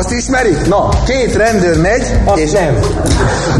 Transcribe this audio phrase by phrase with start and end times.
[0.00, 0.56] Azt ismeri?
[0.68, 2.74] Na, két rendőr megy, Azt és nem.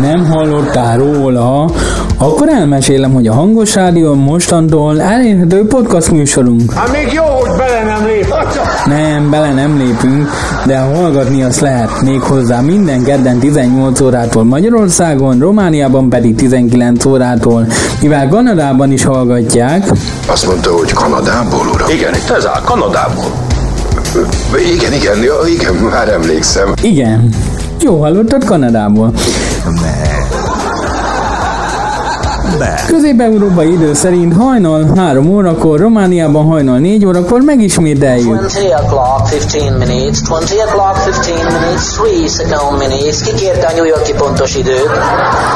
[0.00, 1.70] Nem hallottál róla?
[2.18, 6.72] Akkor elmesélem, hogy a Hangos Rádió mostantól elérhető podcast műsorunk.
[6.72, 8.34] Hát még jó, hogy bele nem lép.
[8.86, 10.28] Nem, bele nem lépünk,
[10.66, 17.66] de hallgatni azt lehet még hozzá minden kedden 18 órától Magyarországon, Romániában pedig 19 órától,
[18.00, 19.90] mivel Kanadában is hallgatják.
[20.26, 21.88] Azt mondta, hogy Kanadából, uram?
[21.90, 23.49] Igen, itt ez áll, Kanadából.
[24.74, 25.18] Igen, igen,
[25.48, 26.72] igen, már emlékszem.
[26.82, 27.28] Igen,
[27.80, 29.12] jó hallottad Kanadából.
[32.86, 38.40] Közép-európai idő szerint hajnal 3 órakor, Romániában hajnal 4 órakor megismételjük.
[38.40, 43.22] 20 o'clock, 15 minutes, 20 o'clock, 15 minutes, 3 second minutes.
[43.22, 44.90] Ki kérte a New Yorki pontos időt?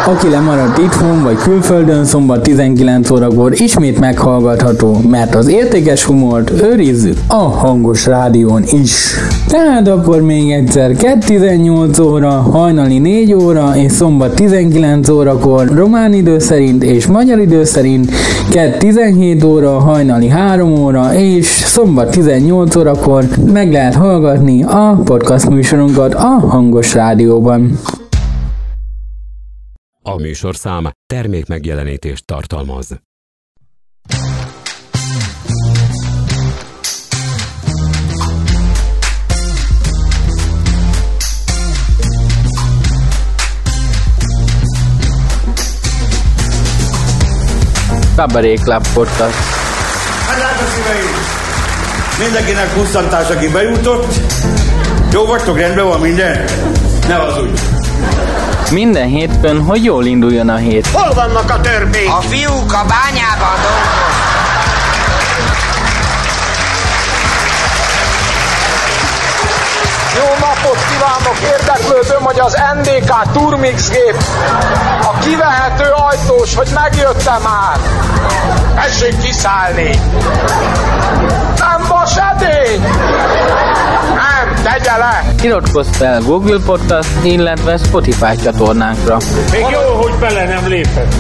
[0.07, 7.19] Aki lemaradt itthon vagy külföldön szombat 19 órakor ismét meghallgatható, mert az értékes humort őrizzük
[7.29, 9.15] a hangos rádión is.
[9.49, 16.39] Tehát akkor még egyszer 2.18 óra, hajnali 4 óra és szombat 19 órakor román idő
[16.39, 18.11] szerint és magyar idő szerint
[18.51, 26.15] 2.17 óra, hajnali 3 óra és szombat 18 órakor meg lehet hallgatni a podcast műsorunkat
[26.15, 27.79] a hangos rádióban.
[30.03, 33.01] A műsorszám termék megjelenítést tartalmaz.
[48.17, 49.35] Cabaret Club Podcast.
[50.27, 51.43] Hát drága szíveim!
[52.19, 54.15] Mindenkinek pusztantás, aki bejutott.
[55.13, 56.45] Jó vagytok, rendben van minden?
[57.09, 57.61] Ne az úgy.
[58.71, 60.87] Minden hétfőn, hogy jól induljon a hét.
[60.87, 62.09] Hol vannak a törpék?
[62.09, 64.35] A fiúk a bányában dolgoznak.
[70.17, 70.35] Jó
[70.75, 71.59] napot kívánok!
[71.59, 74.17] Érdeklődöm, hogy az NDK Turmix gép
[75.03, 77.79] a kivehető ajtós, hogy megjött-e már?
[78.75, 79.99] Tessék kiszállni!
[81.59, 82.81] Nem vas edény!
[84.15, 85.25] Nem, tegye le!
[85.43, 89.17] Iratkozz fel Google Podcast, illetve Spotify csatornánkra.
[89.51, 91.15] Még jó, hogy bele nem lépett.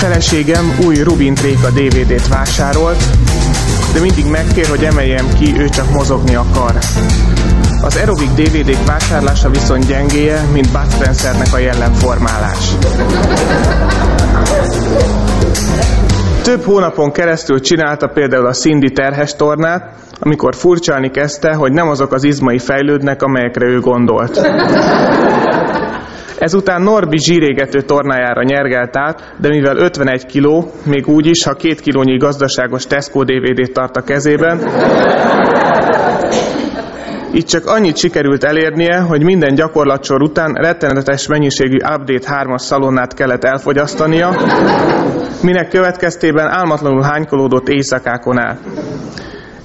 [0.00, 3.04] Feleségem új Rubin Tréka DVD-t vásárolt,
[3.94, 6.72] de mindig megkér, hogy emeljem ki, ő csak mozogni akar.
[7.82, 12.68] Az Aerobic DVD-k vásárlása viszont gyengéje, mint Bud Spencernek a jellemformálás.
[16.42, 22.12] Több hónapon keresztül csinálta például a Cindy terhes tornát, amikor furcsálni kezdte, hogy nem azok
[22.12, 24.40] az izmai fejlődnek, amelyekre ő gondolt.
[26.40, 31.80] Ezután Norbi zsírégető tornájára nyergelt át, de mivel 51 kiló, még úgy is, ha két
[31.80, 34.58] kilónyi gazdaságos Tesco DVD-t tart a kezében,
[37.34, 43.44] így csak annyit sikerült elérnie, hogy minden gyakorlatsor után rettenetes mennyiségű Update 3-as szalonnát kellett
[43.44, 44.30] elfogyasztania,
[45.42, 48.58] minek következtében álmatlanul hánykolódott éjszakákon át.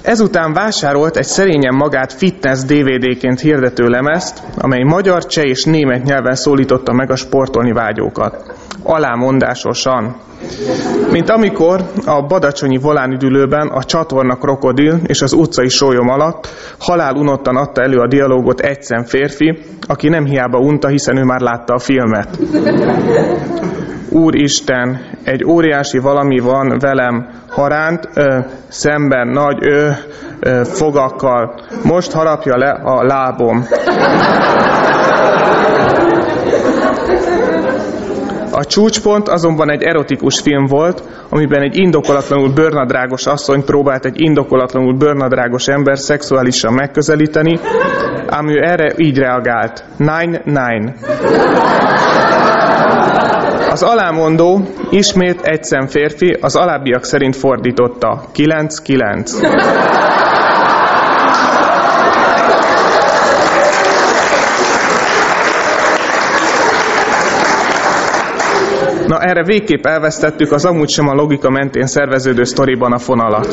[0.06, 6.36] Ezután vásárolt egy szerényen magát fitness DVD-ként hirdető lemezt, amely magyar, cseh és német nyelven
[6.36, 8.54] szólította meg a sportolni vágyókat.
[8.84, 10.16] Alámondásosan.
[11.12, 16.48] Mint amikor a badacsonyi volánüdülőben a csatorna krokodil és az utcai sólyom alatt
[16.80, 21.24] halál unottan adta elő a dialógot egy szem férfi, aki nem hiába unta, hiszen ő
[21.24, 22.40] már látta a filmet.
[24.10, 29.90] Úristen, egy óriási valami van velem haránt, ö, szemben nagy ö,
[30.40, 31.60] ö, fogakkal.
[31.84, 33.68] Most harapja le a lábom.
[38.52, 44.98] A csúcspont azonban egy erotikus film volt, amiben egy indokolatlanul bőrnadrágos asszony próbált egy indokolatlanul
[44.98, 47.60] bőrnadrágos ember szexuálisan megközelíteni,
[48.28, 49.84] ám ő erre így reagált.
[49.98, 50.94] Nine, nine.
[53.76, 58.24] Az alámondó ismét egy szem férfi az alábbiak szerint fordította.
[58.36, 59.68] 9-9.
[69.08, 73.48] Na erre végképp elvesztettük az amúgy sem a logika mentén szerveződő sztoriban a fonalat.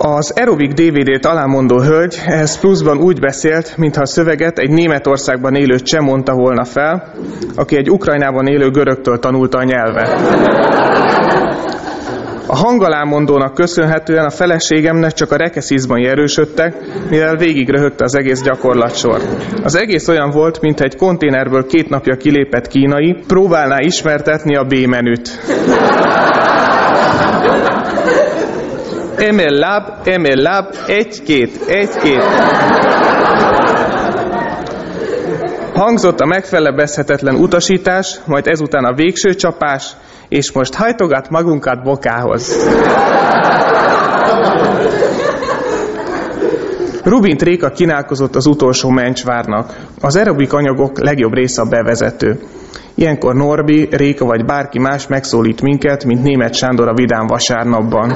[0.00, 5.78] Az Aerobic DVD-t alámondó hölgy ehhez pluszban úgy beszélt, mintha a szöveget egy Németországban élő
[5.78, 7.12] cseh mondta volna fel,
[7.54, 10.20] aki egy Ukrajnában élő görögtől tanulta a nyelvet.
[12.46, 16.74] A hangalámondónak köszönhetően a feleségemnek csak a rekeszizmai erősödtek,
[17.10, 19.20] mivel végig röhögte az egész gyakorlatsor.
[19.62, 25.38] Az egész olyan volt, mint egy konténerből két napja kilépett kínai, próbálná ismertetni a B-menüt.
[27.48, 27.97] Emel
[29.48, 32.22] láb, emel láb, egy-két, egy-két.
[35.74, 39.92] Hangzott a megfelebezhetetlen utasítás, majd ezután a végső csapás,
[40.28, 42.68] és most hajtogat magunkat bokához.
[47.04, 49.76] Rubin Tréka kínálkozott az utolsó mencsvárnak.
[50.00, 52.40] Az aerobik anyagok legjobb része a bevezető.
[52.98, 58.10] Ilyenkor Norbi, Réka vagy bárki más megszólít minket, mint német Sándor a Vidám vasárnapban.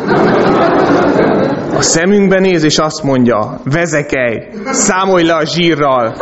[1.76, 6.14] A szemünkbe néz és azt mondja, vezekelj, számolj le a zsírral.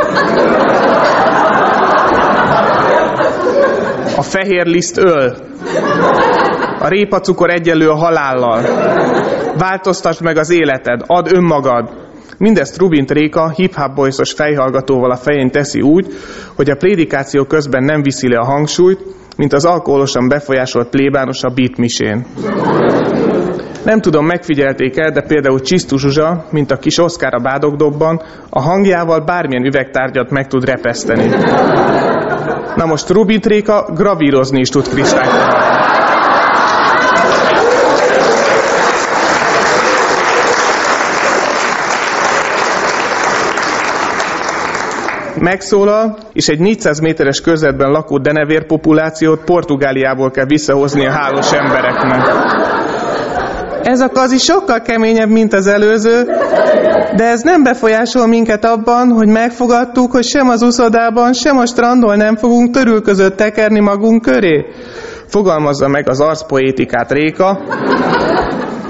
[4.17, 5.37] A fehér liszt öl.
[6.81, 8.63] A répacukor egyenlő a halállal.
[9.59, 12.10] Változtasd meg az életed, add önmagad.
[12.41, 16.07] Mindezt Rubin Tréka hip-hop boysos fejhallgatóval a fején teszi úgy,
[16.57, 19.01] hogy a prédikáció közben nem viszi le a hangsúlyt,
[19.37, 22.27] mint az alkoholosan befolyásolt plébános a beatmisén.
[23.85, 28.21] Nem tudom, megfigyelték el, de például Csisztu Zsuzsa, mint a kis Oszkár a bádogdobban,
[28.51, 31.29] a hangjával bármilyen üvegtárgyat meg tud repeszteni.
[32.77, 35.70] Na most Rubin Tréka gravírozni is tud kristályt.
[45.41, 52.27] Megszólal, és egy 400 méteres körzetben lakó denevér populációt Portugáliából kell visszahozni a hálós embereknek.
[53.83, 56.25] Ez a kazi sokkal keményebb, mint az előző,
[57.17, 62.17] de ez nem befolyásol minket abban, hogy megfogadtuk, hogy sem az uszodában, sem a strandon
[62.17, 64.65] nem fogunk törülközött tekerni magunk köré.
[65.27, 67.61] Fogalmazza meg az arcpoétikát Réka,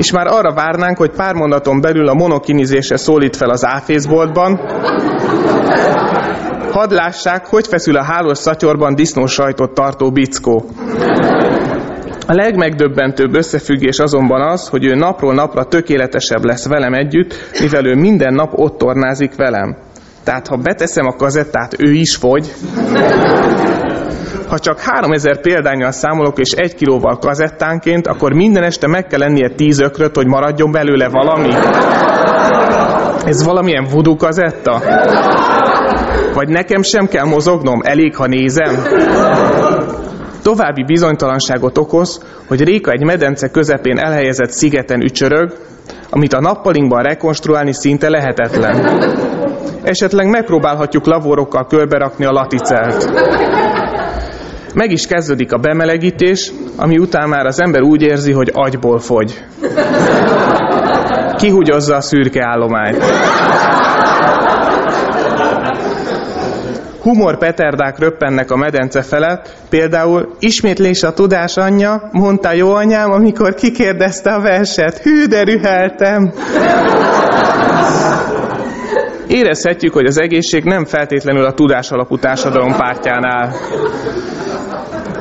[0.01, 4.61] és már arra várnánk, hogy pár mondaton belül a monokinizésre szólít fel az áfészboltban,
[6.73, 10.65] Hadd lássák, hogy feszül a hálós szatyorban disznós sajtot tartó bickó.
[12.27, 17.95] A legmegdöbbentőbb összefüggés azonban az, hogy ő napról napra tökéletesebb lesz velem együtt, mivel ő
[17.95, 19.77] minden nap ott tornázik velem.
[20.31, 22.53] Tehát ha beteszem a kazettát, ő is fogy.
[24.49, 29.49] Ha csak 3000 példányal számolok és egy kilóval kazettánként, akkor minden este meg kell lennie
[29.57, 31.53] 10 ökröt, hogy maradjon belőle valami.
[33.25, 34.81] Ez valamilyen voodoo kazetta?
[36.35, 38.75] Vagy nekem sem kell mozognom, elég, ha nézem?
[40.43, 45.53] További bizonytalanságot okoz, hogy Réka egy medence közepén elhelyezett szigeten ücsörög,
[46.11, 49.39] amit a nappalinkban rekonstruálni szinte lehetetlen.
[49.83, 53.11] Esetleg megpróbálhatjuk lavorokkal körberakni a laticelt.
[54.75, 59.45] Meg is kezdődik a bemelegítés, ami után már az ember úgy érzi, hogy agyból fogy.
[61.37, 63.05] Kihúgyozza a szürke állományt.
[67.03, 73.55] Humor peterdák röppennek a medence felett, például ismétlés a tudás anyja, mondta jó anyám, amikor
[73.55, 74.99] kikérdezte a verset.
[74.99, 76.33] Hű, de rüheltem!
[79.31, 83.51] Érezhetjük, hogy az egészség nem feltétlenül a tudás alapú társadalom pártján áll.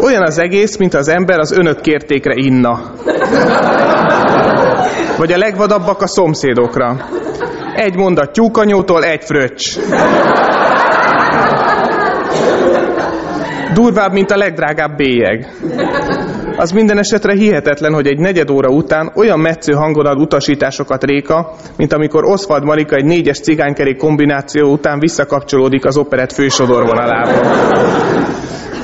[0.02, 2.80] Olyan az egész, mint az ember az önök kértékre inna.
[5.18, 6.98] Vagy a legvadabbak a szomszédokra.
[7.76, 9.78] Egy mondat tyúkanyótól, egy fröccs.
[13.74, 15.48] Durvább, mint a legdrágább bélyeg.
[16.60, 21.56] Az minden esetre hihetetlen, hogy egy negyed óra után olyan metsző hangon ad utasításokat Réka,
[21.78, 27.32] mint amikor Oswald Marika egy négyes cigánykerék kombináció után visszakapcsolódik az operett fősodorvonalába.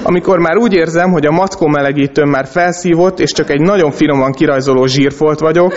[0.08, 4.32] Amikor már úgy érzem, hogy a mackó melegítőm már felszívott, és csak egy nagyon finoman
[4.32, 5.74] kirajzoló zsírfolt vagyok,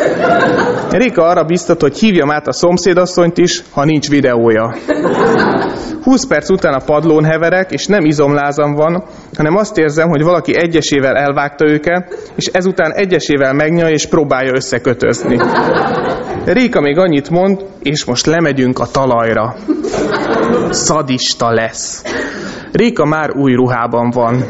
[0.90, 4.74] Réka arra biztat, hogy hívjam át a szomszédasszonyt is, ha nincs videója.
[6.02, 9.04] 20 perc után a padlón heverek, és nem izomlázam van,
[9.36, 15.38] hanem azt érzem, hogy valaki egyesével elvágta őket, és ezután egyesével megnyalja és próbálja összekötözni.
[16.44, 19.54] Réka még annyit mond, és most lemegyünk a talajra.
[20.70, 22.02] Szadista lesz.
[22.72, 24.44] Réka már új ruhában van.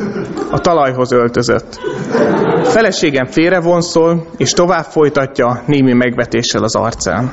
[0.51, 1.81] A talajhoz öltözött.
[2.63, 7.33] Feleségem félrevonszol, és tovább folytatja némi megvetéssel az arcán.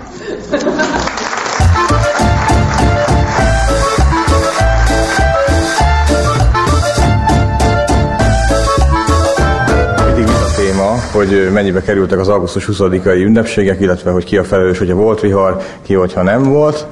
[11.15, 15.61] hogy mennyibe kerültek az augusztus 20-ai ünnepségek, illetve hogy ki a felelős, hogyha volt vihar,
[15.81, 16.87] ki, hogyha nem volt.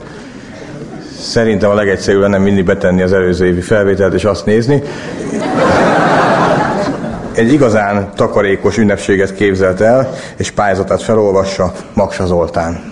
[1.23, 4.81] Szerintem a legegyszerűbb lenne mindig betenni az előző évi felvételt és azt nézni.
[7.35, 12.91] egy igazán takarékos ünnepséget képzelt el, és pályázatát felolvassa Maksa Zoltán.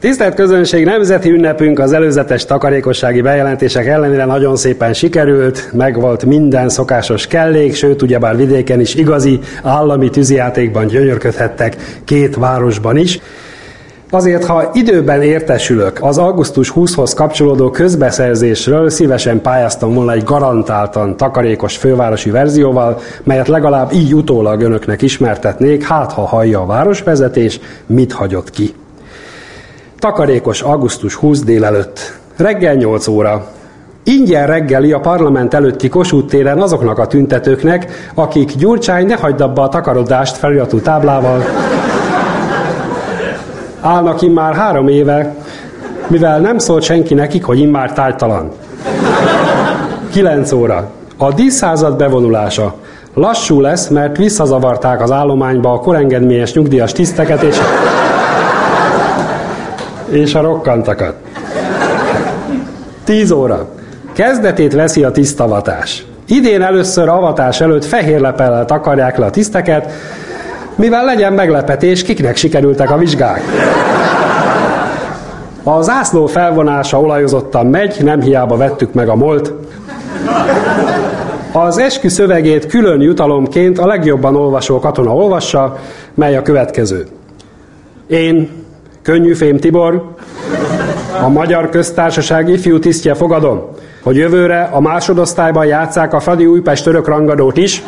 [0.00, 7.26] Tisztelt közönség, nemzeti ünnepünk az előzetes takarékossági bejelentések ellenére nagyon szépen sikerült, megvolt minden szokásos
[7.26, 13.20] kellék, sőt, ugyebár vidéken is igazi állami tűzijátékban gyönyörködhettek két városban is.
[14.12, 21.76] Azért, ha időben értesülök az augusztus 20-hoz kapcsolódó közbeszerzésről, szívesen pályáztam volna egy garantáltan takarékos
[21.76, 28.50] fővárosi verzióval, melyet legalább így utólag önöknek ismertetnék, hát ha hallja a városvezetés, mit hagyott
[28.50, 28.74] ki.
[29.98, 32.18] Takarékos augusztus 20 délelőtt.
[32.36, 33.46] Reggel 8 óra.
[34.04, 39.62] Ingyen reggeli a parlament előtti Kossuth téren azoknak a tüntetőknek, akik Gyurcsány ne hagyd abba
[39.62, 41.42] a takarodást feliratú táblával.
[43.80, 45.34] Állnak immár három éve,
[46.06, 48.50] mivel nem szólt senki nekik, hogy immár tájtalan.
[50.12, 50.90] 9 óra.
[51.16, 52.74] A díszszázad bevonulása.
[53.14, 57.56] Lassú lesz, mert visszazavarták az állományba a korengedményes nyugdíjas tiszteket, és
[60.10, 61.14] és a rokkantakat.
[63.04, 63.68] Tíz óra.
[64.12, 66.04] Kezdetét veszi a tisztavatás.
[66.26, 69.92] Idén először avatás előtt fehér lepellel takarják le a tiszteket,
[70.80, 73.42] mivel legyen meglepetés, kiknek sikerültek a vizsgák.
[75.62, 79.52] A zászló felvonása olajozottan megy, nem hiába vettük meg a molt.
[81.52, 85.78] Az eskü szövegét külön jutalomként a legjobban olvasó katona olvassa,
[86.14, 87.06] mely a következő.
[88.06, 88.50] Én,
[89.02, 90.14] Könnyűfém Tibor,
[91.22, 93.68] a Magyar Köztársaság ifjú tisztje fogadom,
[94.02, 97.82] hogy jövőre a másodosztályban játszák a Fradi Újpest török rangadót is,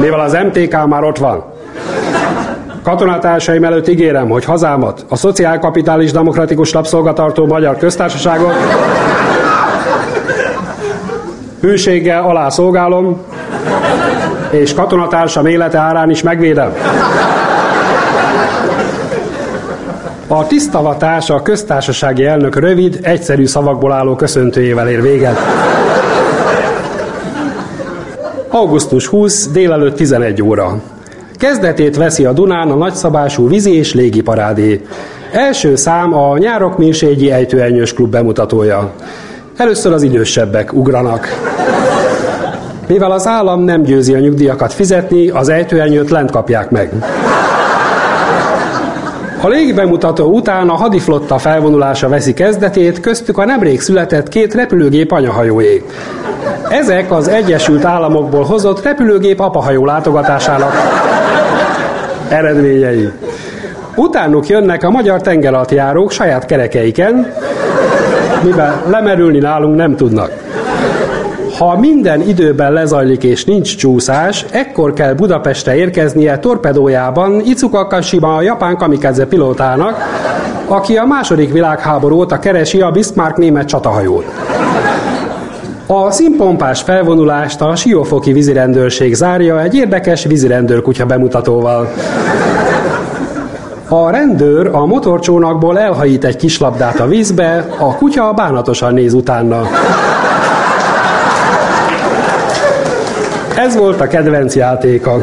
[0.00, 1.53] mivel az MTK már ott van.
[2.84, 8.52] Katonatársaim előtt ígérem, hogy hazámat, a Szociálkapitális Demokratikus Lapszolgatartó Magyar Köztársaságot
[11.60, 13.20] hűséggel alá szolgálom,
[14.50, 16.72] és katonatársam élete árán is megvédem.
[20.26, 25.38] A tisztavatás a köztársasági elnök rövid, egyszerű szavakból álló köszöntőjével ér véget.
[28.48, 30.80] Augusztus 20, délelőtt 11 óra.
[31.44, 34.86] Kezdetét veszi a Dunán a nagyszabású vízi és légi parádé.
[35.32, 38.92] Első szám a Nyárok Mirségyi Ejtőelnyős Klub bemutatója.
[39.56, 41.26] Először az idősebbek ugranak.
[42.86, 46.92] Mivel az állam nem győzi a nyugdíjakat fizetni, az ejtőelnyőt lent kapják meg.
[49.40, 55.84] A légibemutató után a hadiflotta felvonulása veszi kezdetét, köztük a nemrég született két repülőgép anyahajóé.
[56.68, 61.03] Ezek az Egyesült Államokból hozott repülőgép apahajó látogatásának
[62.28, 63.10] eredményei.
[63.96, 67.32] Utánuk jönnek a magyar tengeralattjárók saját kerekeiken,
[68.42, 70.30] mivel lemerülni nálunk nem tudnak.
[71.58, 78.42] Ha minden időben lezajlik és nincs csúszás, ekkor kell Budapestre érkeznie torpedójában Icuka Kashima a
[78.42, 79.96] japán kamikaze pilótának,
[80.66, 84.24] aki a második világháború óta keresi a Bismarck német csatahajót.
[85.86, 91.92] A színpompás felvonulást a Siófoki vízirendőrség zárja egy érdekes vízirendőr kutya bemutatóval.
[93.88, 99.62] A rendőr a motorcsónakból elhajít egy kislabdát a vízbe, a kutya bánatosan néz utána.
[103.56, 105.18] Ez volt a kedvenc játéka.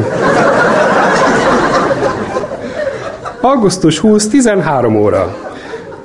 [3.40, 5.36] Augusztus 20, 13 óra.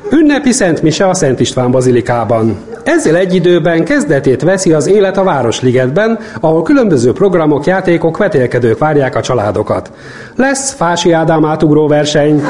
[0.09, 2.66] Ünnepi Szent Mise a Szent István Bazilikában.
[2.87, 9.15] Ezzel egy időben kezdetét veszi az élet a Városligetben, ahol különböző programok, játékok, vetélkedők várják
[9.15, 9.91] a családokat.
[10.35, 12.43] Lesz Fási Ádám átugró verseny,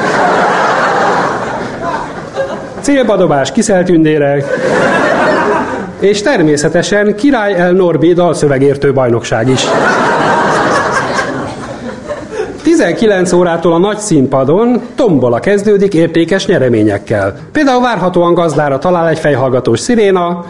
[2.80, 4.44] célbadobás kiszeltündérek,
[6.00, 9.64] és természetesen Király El Norbi dalszövegértő bajnokság is.
[12.78, 17.34] 19 órától a nagy színpadon tombola kezdődik értékes nyereményekkel.
[17.52, 20.44] Például várhatóan gazdára talál egy fejhallgatós sziréna,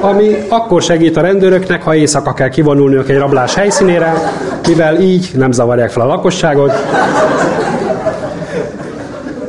[0.00, 4.14] ami akkor segít a rendőröknek, ha éjszaka kell kivonulniuk egy rablás helyszínére,
[4.66, 6.72] mivel így nem zavarják fel a lakosságot.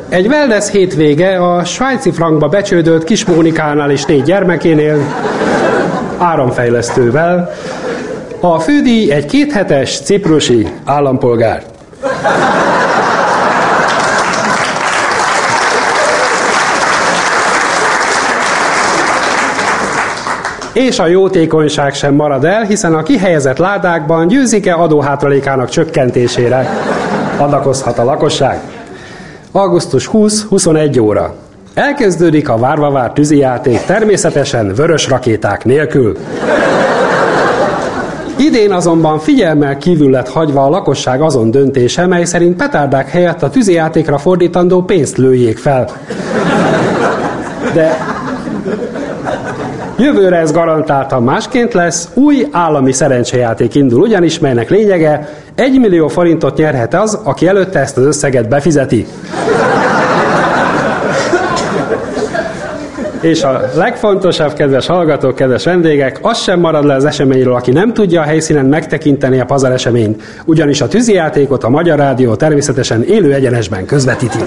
[0.09, 4.97] Egy wellness hétvége a svájci frankba becsődölt kis Mónikánál és négy gyermekénél,
[6.17, 7.51] áramfejlesztővel.
[8.43, 11.63] A fődíj egy kéthetes ciprusi állampolgár.
[20.73, 26.69] És a jótékonyság sem marad el, hiszen a kihelyezett ládákban győzike adóhátralékának csökkentésére
[27.37, 28.59] adakozhat a lakosság.
[29.51, 31.35] Augusztus 20-21 óra.
[31.73, 36.17] Elkezdődik a várva várt tűzijáték, természetesen vörös rakéták nélkül.
[38.41, 43.49] Idén azonban figyelmel kívül lett hagyva a lakosság azon döntése, mely szerint petárdák helyett a
[43.49, 45.89] tűzijátékra fordítandó pénzt lőjék fel.
[47.73, 47.97] De
[49.97, 56.57] Jövőre ez garantáltan másként lesz, új állami szerencsejáték indul ugyanis, melynek lényege 1 millió forintot
[56.57, 59.05] nyerhet az, aki előtte ezt az összeget befizeti.
[63.21, 67.93] És a legfontosabb, kedves hallgatók, kedves vendégek, az sem marad le az eseményről, aki nem
[67.93, 73.33] tudja a helyszínen megtekinteni a pazar eseményt, ugyanis a tűzijátékot a Magyar Rádió természetesen élő
[73.33, 74.39] egyenesben közvetíti.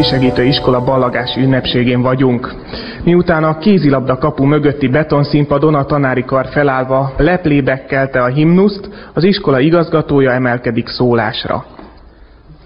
[0.00, 2.54] kisegítő iskola ballagás ünnepségén vagyunk.
[3.04, 9.60] Miután a kézilabda kapu mögötti betonszínpadon a tanári kar felállva leplébekkelte a himnuszt, az iskola
[9.60, 11.64] igazgatója emelkedik szólásra.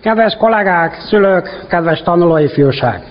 [0.02, 3.02] Kedves kollégák, szülők, kedves tanulói fiúság!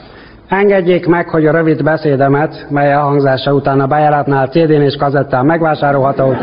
[0.47, 6.35] Engedjék meg, hogy a rövid beszédemet, mely elhangzása után a bejáratnál CD-n és kazettán megvásárolható,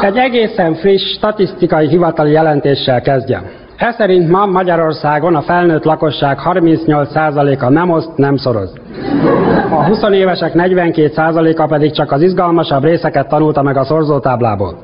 [0.00, 3.42] egy egészen friss statisztikai hivatali jelentéssel kezdjem.
[3.78, 8.72] Ez szerint ma Magyarországon a felnőtt lakosság 38%-a nem oszt, nem szoroz.
[9.70, 14.78] A 20 évesek 42%-a pedig csak az izgalmasabb részeket tanulta meg a szorzótáblából.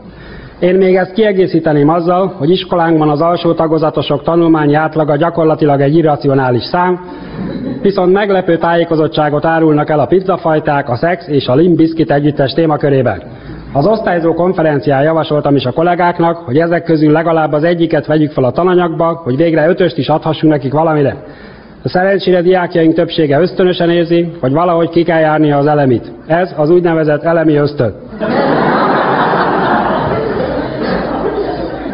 [0.58, 6.64] Én még ezt kiegészíteném azzal, hogy iskolánkban az alsó tagozatosok tanulmányi átlaga gyakorlatilag egy irracionális
[6.64, 7.00] szám,
[7.82, 13.22] viszont meglepő tájékozottságot árulnak el a pizzafajták, a szex és a limbiskit együttes témakörében.
[13.76, 18.44] Az osztályzó konferencián javasoltam is a kollégáknak, hogy ezek közül legalább az egyiket vegyük fel
[18.44, 21.16] a tananyagba, hogy végre ötöst is adhassunk nekik valamire.
[21.82, 26.12] A szerencsére diákjaink többsége ösztönösen érzi, hogy valahogy ki kell járnia az elemit.
[26.26, 27.94] Ez az úgynevezett elemi ösztön.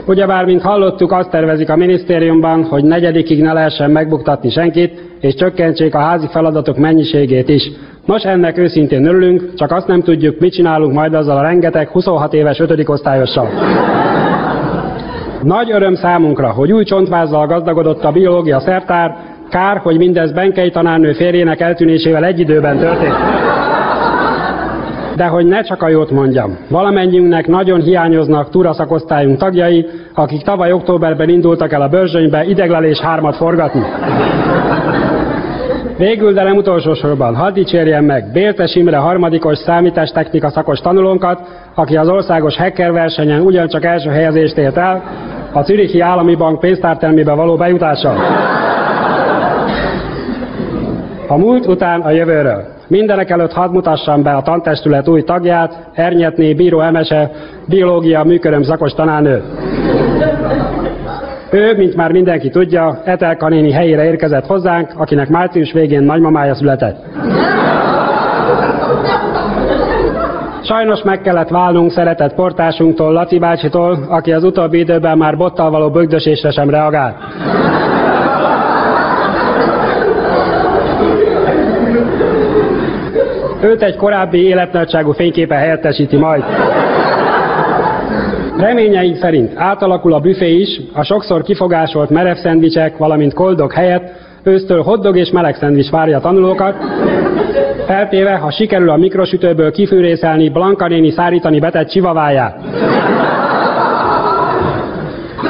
[0.06, 5.94] Ugyebár, mint hallottuk, azt tervezik a minisztériumban, hogy negyedikig ne lehessen megbuktatni senkit, és csökkentsék
[5.94, 7.70] a házi feladatok mennyiségét is.
[8.06, 12.34] Nos, ennek őszintén örülünk, csak azt nem tudjuk, mit csinálunk majd azzal a rengeteg 26
[12.34, 12.88] éves 5.
[12.88, 13.48] osztályossal.
[15.42, 19.16] Nagy öröm számunkra, hogy új csontvázzal gazdagodott a biológia szertár,
[19.50, 23.14] kár, hogy mindez Benkei tanárnő férjének eltűnésével egy időben történt.
[25.16, 31.28] De hogy ne csak a jót mondjam, valamennyiünknek nagyon hiányoznak túraszakosztályunk tagjai, akik tavaly októberben
[31.28, 33.82] indultak el a bőrzsönybe ideglelés hármat forgatni.
[36.00, 41.40] Végül, de nem utolsó sorban, hadd dicsérjem meg Bértes Imre harmadikos számítástechnika szakos tanulónkat,
[41.74, 45.02] aki az országos hacker versenyen ugyancsak első helyezést ért el,
[45.52, 48.16] a Zürichi Állami Bank pénztártermébe való bejutással.
[51.28, 52.64] A múlt után a jövőről.
[52.88, 57.30] Mindenek előtt hadd mutassam be a tantestület új tagját, Ernyetné Bíró Emese,
[57.68, 59.42] biológia műköröm szakos tanárnő.
[61.52, 66.96] Ő, mint már mindenki tudja, Etelka néni helyére érkezett hozzánk, akinek március végén nagymamája született.
[70.62, 75.90] Sajnos meg kellett válnunk szeretett portásunktól, Laci bácsitól, aki az utóbbi időben már bottal való
[75.90, 77.16] bögdösésre sem reagált.
[83.62, 86.42] Őt egy korábbi életnagyságú fényképe helyettesíti majd.
[88.60, 94.82] Reményeink szerint átalakul a büfé is, a sokszor kifogásolt merev szendvicsek, valamint koldog helyett ősztől
[94.82, 96.76] hoddog és meleg szendvics várja a tanulókat,
[97.86, 102.56] feltéve, ha sikerül a mikrosütőből kifűrészelni Blanka néni szárítani betett csivaváját.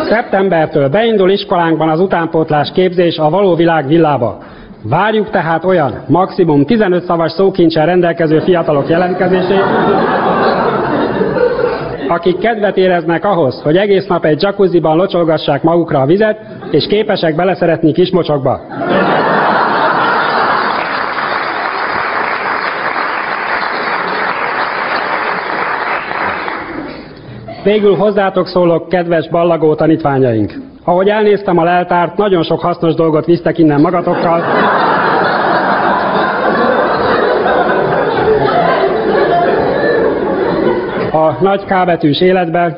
[0.09, 4.38] Szeptembertől beindul iskolánkban az utánpótlás képzés a való világ villába.
[4.83, 9.64] Várjuk tehát olyan maximum 15 szavas szókincsel rendelkező fiatalok jelentkezését,
[12.11, 16.38] akik kedvet éreznek ahhoz, hogy egész nap egy jacuzziban locsolgassák magukra a vizet,
[16.70, 18.61] és képesek beleszeretni kismocsokba.
[27.64, 30.53] Végül hozzátok szólok, kedves ballagó tanítványaink.
[30.85, 34.44] Ahogy elnéztem a leltárt, nagyon sok hasznos dolgot visztek innen magatokkal.
[41.40, 42.76] Nagy kábetűs életbe.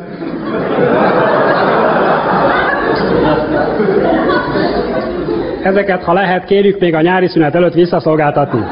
[5.62, 8.64] Ezeket, ha lehet, kérjük még a nyári szünet előtt visszaszolgáltatni.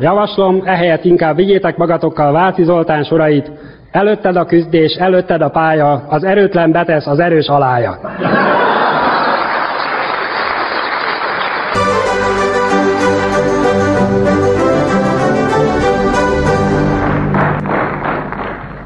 [0.00, 3.50] Javaslom, ehelyett inkább vigyétek magatokkal Váci Zoltán sorait,
[3.94, 7.98] Előtted a küzdés, előtted a pálya, az erőtlen betesz, az erős alája.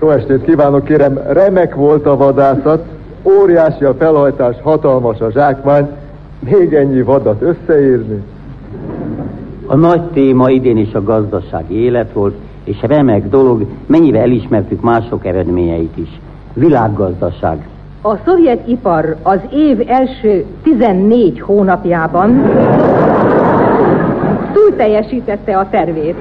[0.08, 2.84] Jó estét kívánok, kérem, remek volt a vadászat,
[3.22, 5.88] óriási a felhajtás, hatalmas a zsákmány,
[6.38, 8.22] még ennyi vadat összeírni.
[9.66, 15.26] A nagy téma idén is a gazdasági élet volt, és remek dolog, mennyire elismertük mások
[15.26, 16.20] eredményeit is.
[16.52, 17.68] Világgazdaság.
[18.02, 22.30] A szovjet ipar az év első 14 hónapjában
[24.52, 26.16] túl teljesítette a tervét.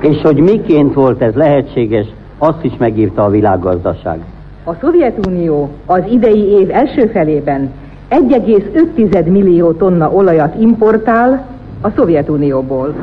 [0.00, 2.06] És hogy miként volt ez lehetséges,
[2.38, 4.18] azt is megírta a világgazdaság.
[4.64, 7.70] A Szovjetunió az idei év első felében
[8.10, 11.46] 1,5 millió tonna olajat importál
[11.80, 12.94] a Szovjetunióból.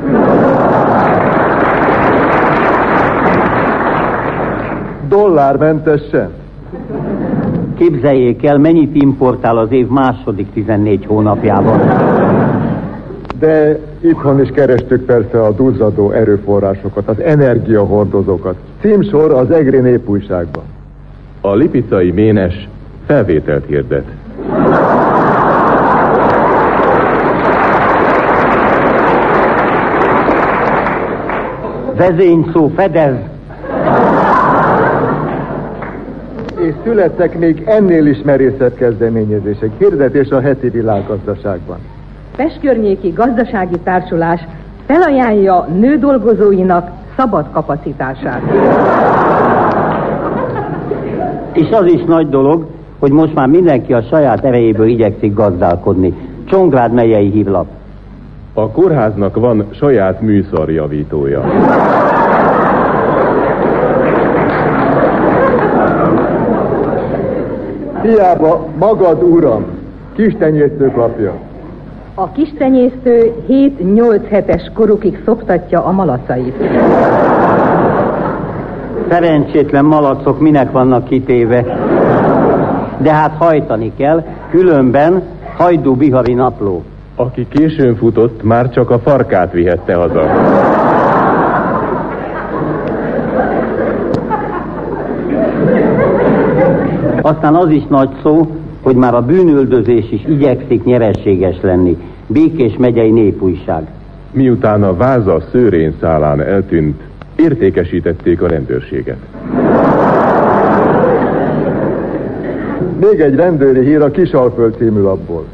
[5.07, 6.29] Dollármentesen.
[7.77, 11.79] Képzeljék el, mennyit importál az év második 14 hónapjában.
[13.39, 18.55] De itthon is kerestük persze a duzzadó erőforrásokat, az energiahordozókat.
[18.81, 20.63] Címsor az EGRI népújságban.
[21.41, 22.69] A lipicai ménes
[23.05, 24.05] felvételt hirdet.
[31.95, 33.15] Vezényszó fedez.
[36.59, 39.69] És születtek még ennél is merészebb kezdeményezések.
[39.77, 41.77] Hirdetés a heti világgazdaságban.
[42.35, 44.47] Pest környéki gazdasági társulás
[44.85, 48.41] felajánlja nő dolgozóinak szabad kapacitását.
[51.53, 52.65] És az is nagy dolog,
[52.99, 56.13] hogy most már mindenki a saját erejéből igyekszik gazdálkodni.
[56.45, 57.65] Csongrád megyei hívlap.
[58.53, 61.43] A kórháznak van saját műszarjavítója.
[68.01, 69.65] Hiába magad, uram,
[70.15, 71.44] kistenyésztők lapja.
[72.17, 76.55] A kistenyésztő 7-8 hetes korukig szoptatja a malacait.
[79.09, 81.61] Szerencsétlen malacok minek vannak kitéve.
[82.97, 85.23] De hát hajtani kell, különben
[85.57, 86.83] hajdú bihari napló.
[87.15, 90.21] Aki későn futott, már csak a farkát vihette haza.
[97.21, 98.47] Aztán az is nagy szó,
[98.85, 101.97] hogy már a bűnöldözés is igyekszik nyereséges lenni.
[102.27, 103.87] Békés megyei népújság.
[104.31, 107.01] Miután a váza szőrén szálán eltűnt,
[107.35, 109.17] értékesítették a rendőrséget.
[112.99, 115.45] Még egy rendőri hír a Kisalföld című labból.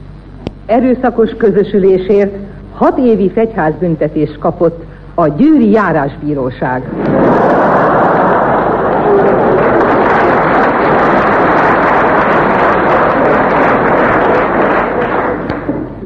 [0.66, 2.36] Erőszakos közösülésért
[2.74, 6.84] hat évi fegyházbüntetést kapott a Győri Járásbíróság.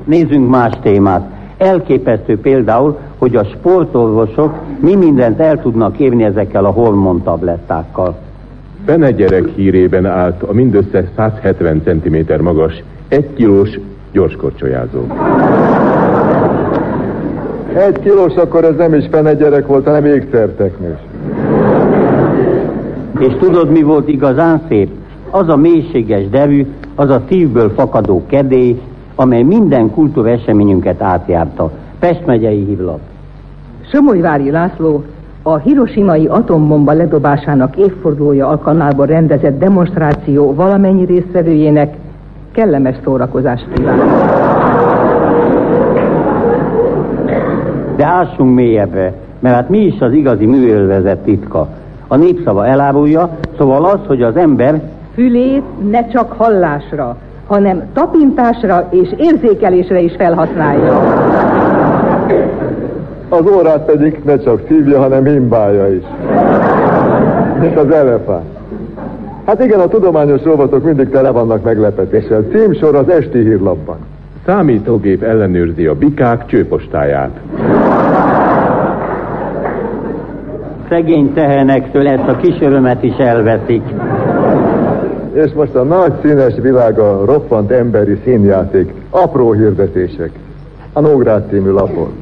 [0.05, 1.29] Nézzünk más témát.
[1.57, 8.15] Elképesztő például, hogy a sportorvosok mi mindent el tudnak érni ezekkel a hormontablettákkal.
[8.85, 13.79] Benne gyerek hírében állt a mindössze 170 cm magas, egy kilós
[14.11, 14.99] gyorskorcsolyázó.
[17.73, 20.97] Egy kilós, akkor ez nem is fene gyerek volt, hanem ékszerteknős.
[23.19, 24.89] És tudod, mi volt igazán szép?
[25.29, 26.65] Az a mélységes devű,
[26.95, 28.81] az a szívből fakadó kedély,
[29.15, 31.71] amely minden kultúra eseményünket átjárta.
[31.99, 32.99] Pest megyei hívlap.
[33.91, 35.03] Somolyvári László
[35.41, 41.95] a hiroshimai atombomba ledobásának évfordulója alkalmából rendezett demonstráció valamennyi résztvevőjének
[42.51, 44.05] kellemes szórakozást kívánok.
[47.95, 51.67] De ássunk mélyebbre, mert hát mi is az igazi műölvezet titka.
[52.07, 54.81] A népszava elárulja, szóval az, hogy az ember
[55.13, 61.01] fülét ne csak hallásra, hanem tapintásra és érzékelésre is felhasználja.
[63.29, 66.03] Az órát pedig ne csak szívja, hanem himbálja is.
[67.59, 68.45] Mint az elefánt.
[69.45, 72.43] Hát igen, a tudományos robotok mindig tele vannak meglepetéssel.
[72.51, 73.97] Címsor az esti hírlapban.
[74.45, 77.39] Számítógép ellenőrzi a bikák csőpostáját.
[80.89, 83.81] Szegény tehenektől ezt a kis örömet is elveszik.
[85.35, 88.93] És most a nagy színes világ a roppant emberi színjáték.
[89.09, 90.31] Apró hirdetések.
[90.93, 92.13] A Nógrád című lapon.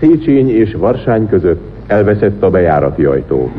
[0.00, 3.50] Széchenyi és Varsány között elveszett a bejárati ajtó.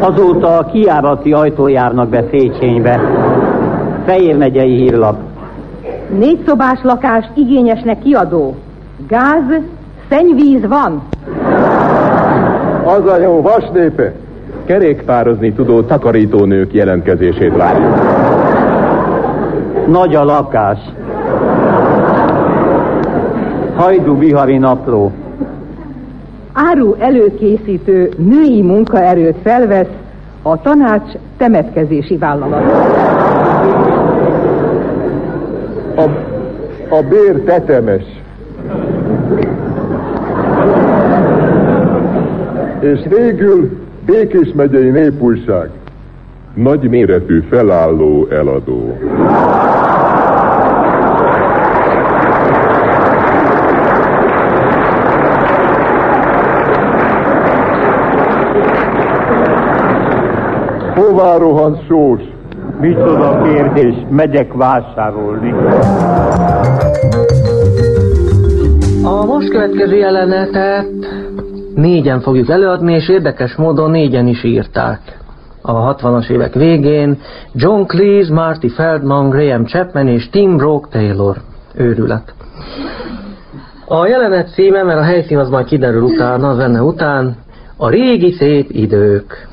[0.00, 3.00] Azóta a kiárati ajtó járnak be Széchenybe.
[4.04, 5.16] Fejér megyei hírlap.
[6.18, 8.54] Négy szobás lakás igényesnek kiadó.
[9.08, 9.60] Gáz,
[10.08, 11.02] szennyvíz van.
[12.84, 14.12] Az a jó, vasnépe.
[14.64, 17.94] Kerékpározni tudó takarítónők jelentkezését várjuk.
[19.86, 20.78] Nagy a lakás.
[23.74, 25.12] Hajdú Bihari Napló.
[26.52, 29.90] Áru előkészítő női munkaerőt felvesz
[30.42, 32.62] a tanács temetkezési vállalat.
[35.96, 36.02] A,
[36.94, 38.04] a bér tetemes.
[42.80, 45.70] És végül Békés megyei népújság.
[46.54, 48.98] Nagy méretű felálló eladó.
[60.94, 62.20] Hová rohan sós?
[62.80, 65.54] Micsoda kérdés, megyek vásárolni.
[69.04, 70.86] A most következő jelenetet
[71.74, 75.20] négyen fogjuk előadni, és érdekes módon négyen is írták.
[75.62, 77.18] A 60-as évek végén
[77.54, 81.36] John Cleese, Marty Feldman, Graham Chapman és Tim Brooke Taylor.
[81.74, 82.34] Őrület.
[83.86, 87.36] A jelenet címe, mert a helyszín az majd kiderül utána, a zene után,
[87.76, 89.48] a régi szép idők.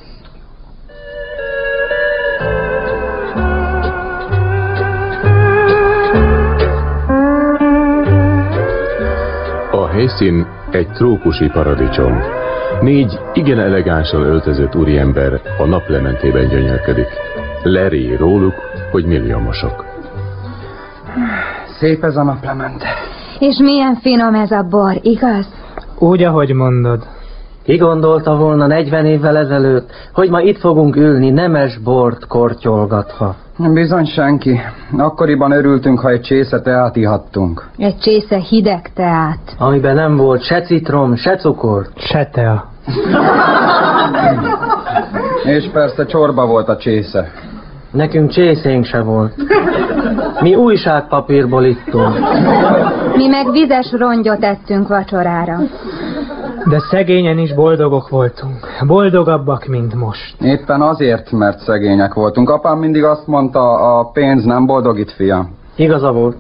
[9.72, 12.20] A helyszín egy trópusi paradicsom.
[12.82, 17.08] Négy igen elegánsan öltözött úriember a naplementében gyönyörködik.
[17.64, 18.54] Leri róluk,
[18.92, 19.86] hogy milliómosok.
[21.80, 22.88] Szép ez a naplemente.
[23.40, 25.48] És milyen finom ez a bor, igaz?
[26.00, 27.08] Úgy, ahogy mondod.
[27.64, 33.36] Ki gondolta volna 40 évvel ezelőtt, hogy ma itt fogunk ülni nemes bort kortyolgatva?
[33.68, 34.60] Bizony senki.
[34.98, 37.68] Akkoriban örültünk, ha egy csésze teát ihattunk.
[37.78, 39.40] Egy csésze hideg teát.
[39.58, 41.88] Amiben nem volt se citrom, se cukor.
[41.96, 42.66] Se tea.
[45.56, 47.32] És persze csorba volt a csésze.
[47.92, 49.34] Nekünk csészénk se volt.
[50.42, 52.16] Mi újságpapírból ittunk.
[53.16, 55.58] Mi meg vizes rongyot ettünk vacsorára.
[56.70, 58.68] De szegényen is boldogok voltunk.
[58.88, 60.42] Boldogabbak, mint most.
[60.42, 62.50] Éppen azért, mert szegények voltunk.
[62.50, 65.56] Apám mindig azt mondta, a pénz nem boldogít, fiam.
[65.76, 66.38] Igaza volt.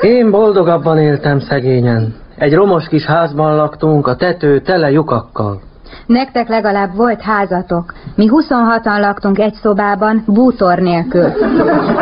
[0.00, 2.14] Én boldogabban éltem szegényen.
[2.36, 5.60] Egy romos kis házban laktunk, a tető tele lyukakkal.
[6.06, 7.92] Nektek legalább volt házatok.
[8.14, 11.24] Mi 26-an laktunk egy szobában, bútor nélkül.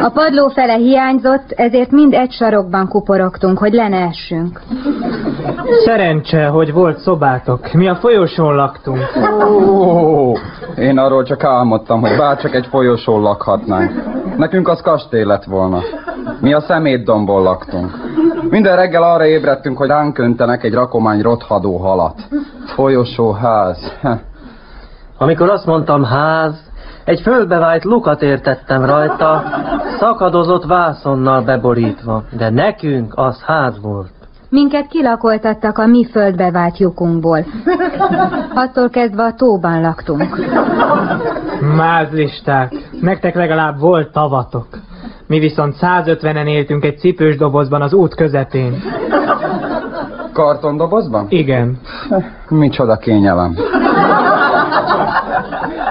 [0.02, 4.60] A padló fele hiányzott, ezért mind egy sarokban kuporogtunk, hogy le ne essünk.
[5.85, 7.72] Szerencse, hogy volt szobátok.
[7.72, 8.98] Mi a folyosón laktunk.
[9.48, 10.33] Ó,
[10.76, 13.92] én arról csak álmodtam, hogy bárcsak egy folyosón lakhatnánk.
[14.37, 15.79] Nekünk az kastély lett volna.
[16.40, 17.90] Mi a szemétdomból laktunk.
[18.50, 22.29] Minden reggel arra ébredtünk, hogy ránk öntenek egy rakomány rothadó halat.
[22.74, 23.92] Folyosó ház.
[25.18, 26.70] Amikor azt mondtam ház,
[27.05, 29.42] egy földbevált lukat értettem rajta,
[29.98, 34.19] szakadozott vászonnal beborítva, de nekünk az ház volt.
[34.50, 37.44] Minket kilakoltattak a mi földbe vált lyukunkból.
[38.54, 40.38] Attól kezdve a tóban laktunk.
[41.76, 44.66] Mázlisták, nektek legalább volt tavatok.
[45.26, 48.82] Mi viszont 150-en éltünk egy cipős dobozban az út közepén.
[50.32, 51.26] Kartondobozban?
[51.28, 51.78] Igen.
[52.48, 53.56] Micsoda kényelem.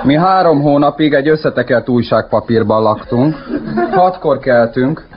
[0.03, 3.35] Mi három hónapig egy összetekert újságpapírban laktunk.
[3.91, 5.07] Hatkor keltünk,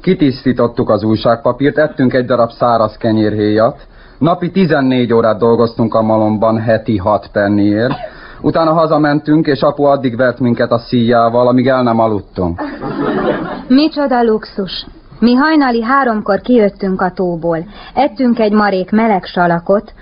[0.00, 3.86] kitisztítottuk az újságpapírt, ettünk egy darab száraz kenyérhéjat,
[4.18, 7.94] napi 14 órát dolgoztunk a malomban heti 6 penniért,
[8.40, 12.60] utána hazamentünk, és apu addig vert minket a szíjával, amíg el nem aludtunk.
[13.68, 14.86] Micsoda luxus.
[15.20, 17.58] Mi hajnali háromkor kijöttünk a tóból.
[17.94, 19.92] Ettünk egy marék meleg salakot.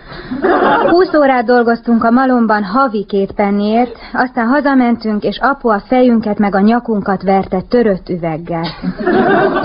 [0.90, 6.54] Húsz órát dolgoztunk a malomban havi két penniért, aztán hazamentünk, és apu a fejünket meg
[6.54, 8.66] a nyakunkat verte törött üveggel.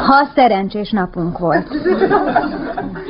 [0.07, 1.67] Ha szerencsés napunk volt.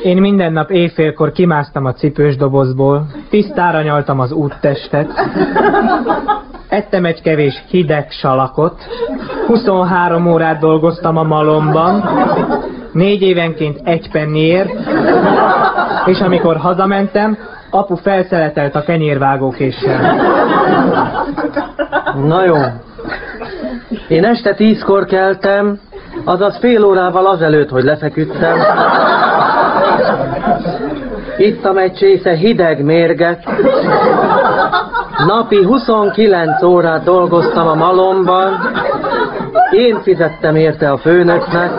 [0.02, 5.10] Én minden nap éjfélkor kimásztam a cipős dobozból, tisztára nyaltam az úttestet,
[6.74, 8.74] ettem egy kevés hideg salakot,
[9.46, 12.04] 23 órát dolgoztam a malomban,
[12.92, 14.70] négy évenként egy penniért,
[16.06, 17.38] és amikor hazamentem,
[17.70, 20.14] apu felszeletelt a kenyérvágókéssel.
[22.26, 22.56] Na jó.
[24.08, 25.78] Én este tízkor keltem,
[26.24, 28.58] azaz fél órával azelőtt, hogy lefeküdtem.
[31.36, 33.44] Ittam egy csésze hideg mérget.
[35.26, 38.52] Napi 29 órát dolgoztam a malomban.
[39.70, 41.70] Én fizettem érte a főnöknek.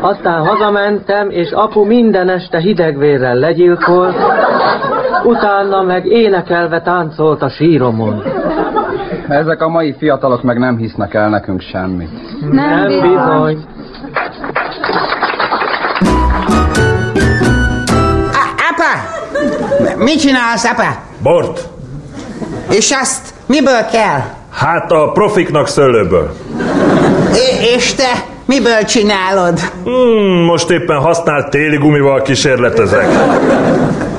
[0.00, 4.16] Aztán hazamentem, és apu minden este hidegvérrel legyilkolt,
[5.24, 8.22] utána meg énekelve táncolt a síromon.
[9.28, 12.10] Ezek a mai fiatalok meg nem hisznek el nekünk semmit.
[12.50, 13.58] Nem bizony.
[18.80, 20.04] Apa!
[20.04, 21.02] Mit csinálsz, apa?
[21.22, 21.68] Bort.
[22.70, 24.20] És azt miből kell?
[24.52, 26.32] Hát a profiknak szőlőből.
[27.34, 29.60] É- és te miből csinálod?
[29.84, 33.06] Hmm, most éppen használt téli gumival kísérletezek.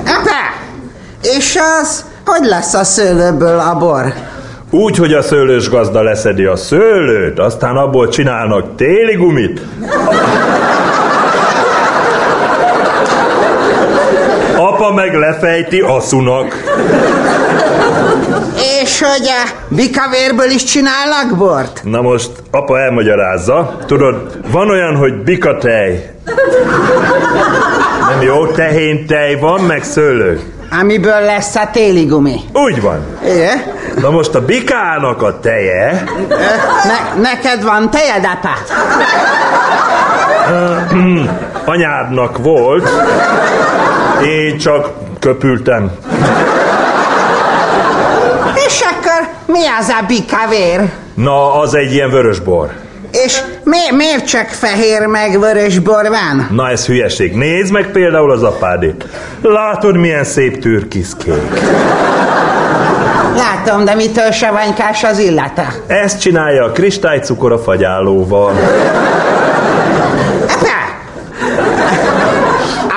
[0.05, 0.41] Apa!
[1.21, 4.13] És az, hogy lesz a szőlőből a bor?
[4.69, 9.61] Úgy, hogy a szőlős gazda leszedi a szőlőt, aztán abból csinálnak téli gumit.
[14.81, 16.63] Apa meg lefejti aszunak.
[18.81, 21.81] És hogy a bikavérből is csinálnak bort?
[21.83, 23.77] Na most apa elmagyarázza.
[23.85, 26.13] Tudod, van olyan, hogy bikatej.
[28.09, 30.39] Nem jó, tehéntej van, meg szőlő.
[30.79, 32.39] Amiből lesz a téli gumi.
[32.53, 33.05] Úgy van.
[33.25, 33.63] Igen?
[34.01, 36.03] Na most a bikának a teje...
[36.83, 38.57] Ne, neked van tejed, apa?
[40.89, 41.19] Hm,
[41.65, 42.89] Anyádnak volt,
[44.25, 45.91] én csak köpültem.
[48.67, 50.89] És akkor mi az a bikavér?
[51.13, 52.69] Na, az egy ilyen vörösbor.
[53.25, 56.47] És mi, miért csak fehér meg vörös bor van?
[56.51, 57.33] Na ez hülyeség.
[57.35, 59.05] Nézd meg például az apádét.
[59.41, 61.59] Látod, milyen szép türkiszkék.
[63.35, 65.65] Látom, de mitől savanykás az illata?
[65.87, 68.53] Ezt csinálja a kristálycukor a fagyálóval.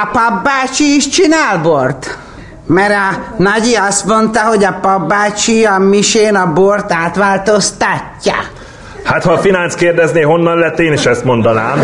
[0.02, 2.18] A papbácsi is csinál bort?
[2.66, 8.35] Mert a nagyi azt mondta, hogy a papbácsi a misén a bort átváltoztatja.
[9.05, 11.79] Hát ha a finánc kérdezné, honnan lett, én is ezt mondanám.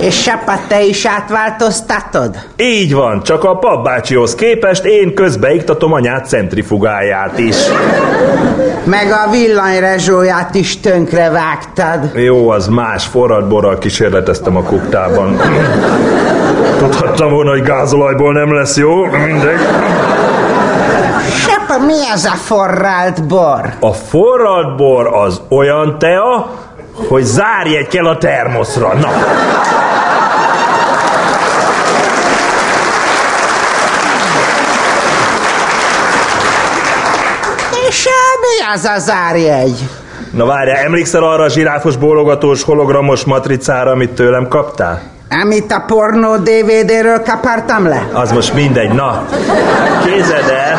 [0.00, 2.36] És Sapa, te is átváltoztatod?
[2.56, 7.56] Így van, csak a papbácsihoz képest én közbeiktatom anyát centrifugáját is.
[8.84, 12.10] Meg a villanyrezsóját is tönkre vágtad.
[12.14, 15.40] Jó, az más, forradborral kísérleteztem a kuktában.
[16.78, 19.60] Tudhattam volna, hogy gázolajból nem lesz jó, mindegy.
[21.30, 23.72] Sapa, mi az a forrált bor?
[23.80, 26.46] A forralt bor az olyan tea,
[27.08, 28.94] hogy zárj egy kell a termoszra.
[28.94, 29.10] Na.
[37.88, 39.88] És a, mi az a zárjegy?
[40.30, 45.02] Na várjál, emlékszel arra a zsiráfos bólogatós hologramos matricára, amit tőlem kaptál?
[45.42, 48.08] Amit a pornó DVD-ről kapartam le?
[48.12, 49.26] Az most mindegy, na.
[50.04, 50.78] Kézed el,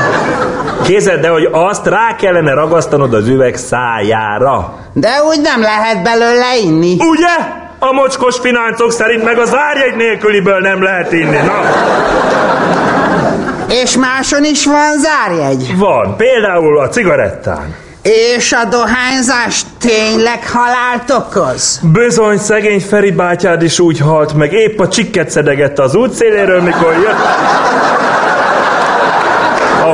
[0.88, 4.74] kézed el, hogy azt rá kellene ragasztanod az üveg szájára.
[4.94, 6.96] De úgy nem lehet belőle inni.
[7.00, 7.36] Ugye?
[7.80, 11.62] A mocskos fináncok szerint meg az árjegy nélküliből nem lehet inni, na.
[13.68, 15.78] És máson is van zárjegy?
[15.78, 17.76] Van, például a cigarettán.
[18.36, 21.80] És a dohányzás tényleg halált okoz?
[21.94, 26.94] Bizony, szegény Feri bátyád is úgy halt meg, épp a csikket szedegette az útszéléről, mikor
[26.94, 27.26] jött.
[29.88, 29.94] A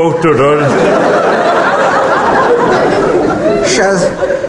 [0.00, 0.62] hókotró, tudod.
[3.64, 4.08] S az,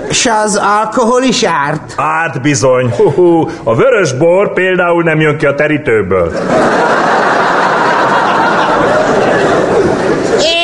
[0.10, 1.94] s az alkohol is árt?
[1.98, 6.32] Hát bizony, hú, hú, a vörös bor például nem jön ki a terítőből.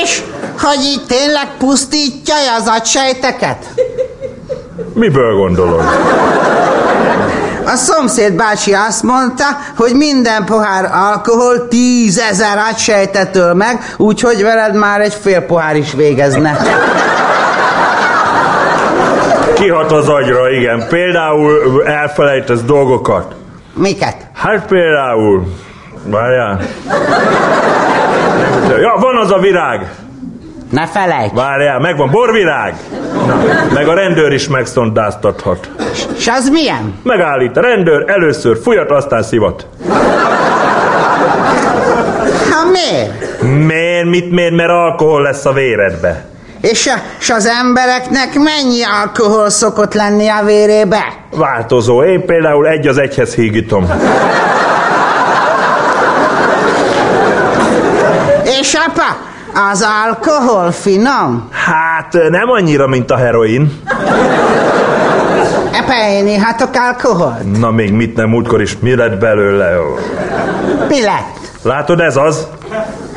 [0.01, 0.21] És
[0.61, 3.65] hogy így tényleg pusztítja az agysejteket?
[4.93, 5.83] Miből gondolod?
[7.67, 9.43] A szomszéd bácsi azt mondta,
[9.77, 15.93] hogy minden pohár alkohol tízezer agysejtet öl meg, úgyhogy veled már egy fél pohár is
[15.93, 16.57] végezne.
[19.53, 20.87] Kihat az agyra, igen.
[20.89, 23.35] Például elfelejtesz dolgokat.
[23.73, 24.15] Miket?
[24.33, 25.43] Hát például...
[26.03, 26.59] Várjál.
[28.79, 29.91] Ja, van az a virág.
[30.69, 31.33] Ne felejts.
[31.33, 32.75] Várjál, megvan, borvirág.
[33.27, 33.41] Na,
[33.73, 35.69] meg a rendőr is megszondáztathat.
[36.19, 36.99] S az milyen?
[37.03, 39.67] Megállít a rendőr, először fújat, aztán szivat.
[42.51, 43.41] Ha miért?
[43.65, 46.25] Miért, mit miért, mert alkohol lesz a véredbe.
[46.61, 51.03] És, a, és az embereknek mennyi alkohol szokott lenni a vérébe?
[51.31, 52.03] Változó.
[52.03, 53.89] Én például egy az egyhez hígítom.
[58.59, 59.17] És apa,
[59.71, 61.49] az alkohol finom?
[61.51, 63.81] Hát nem annyira, mint a heroin.
[65.81, 67.59] Apa, én ihatok alkoholt?
[67.59, 69.75] Na még mit nem múltkor is, mi lett belőle?
[70.87, 71.35] Mi lett?
[71.61, 72.47] Látod, ez az?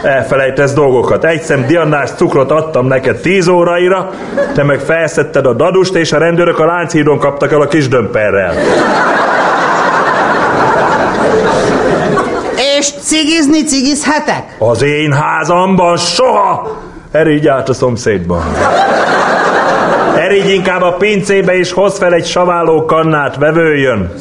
[0.03, 1.25] Elfelejtesz dolgokat.
[1.25, 4.11] Egy szem diannás cukrot adtam neked tíz óraira,
[4.55, 7.89] te meg felszedted a dadust, és a rendőrök a Lánchídon kaptak el a kis
[12.81, 14.57] És cigizni cigizhetek?
[14.59, 16.79] Az én házamban soha!
[17.11, 18.45] Erigy át a szomszédba.
[20.17, 24.13] Erigy inkább a pincébe, és hoz fel egy saváló kannát, vevőjön.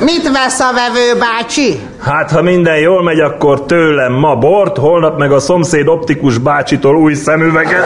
[0.00, 1.80] Mit vesz a vevő bácsi?
[2.00, 6.96] Hát, ha minden jól megy, akkor tőlem ma bort, holnap meg a szomszéd optikus bácsitól
[6.96, 7.84] új szemüveget.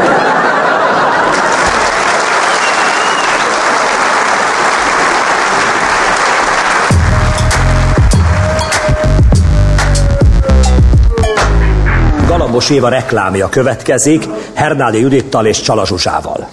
[12.51, 16.48] Galambos Éva reklámja következik Hernádi Judittal és Csalazsuzsával.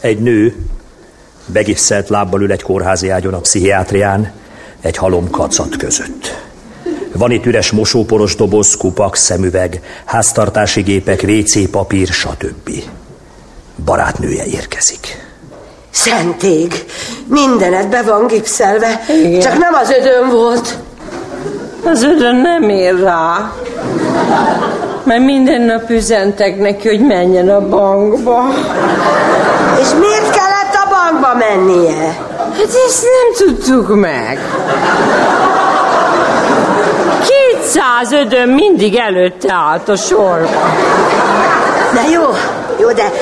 [0.00, 0.56] Egy nő
[1.46, 4.32] begipszelt lábbal ül egy kórházi ágyon a pszichiátrián,
[4.80, 6.36] egy halom kacat között.
[7.12, 12.70] Van itt üres mosóporos doboz, kupak, szemüveg, háztartási gépek, WC papír, stb.
[13.84, 15.26] Barátnője érkezik.
[15.90, 16.84] Szentég,
[17.26, 19.40] mindened be van gipszelve, Igen.
[19.40, 20.78] csak nem az ödön volt.
[21.84, 23.52] Az ödön nem ér rá.
[25.04, 28.44] Mert minden nap üzentek neki, hogy menjen a bankba.
[29.80, 32.16] És miért kellett a bankba mennie?
[32.38, 34.38] Hát ezt nem tudtuk meg.
[37.62, 40.74] 200 ödön mindig előtte állt a sorba.
[41.94, 42.22] Na jó,
[42.80, 43.12] jó, de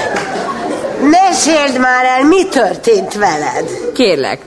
[1.01, 3.93] meséld már el, mi történt veled?
[3.95, 4.39] Kérlek,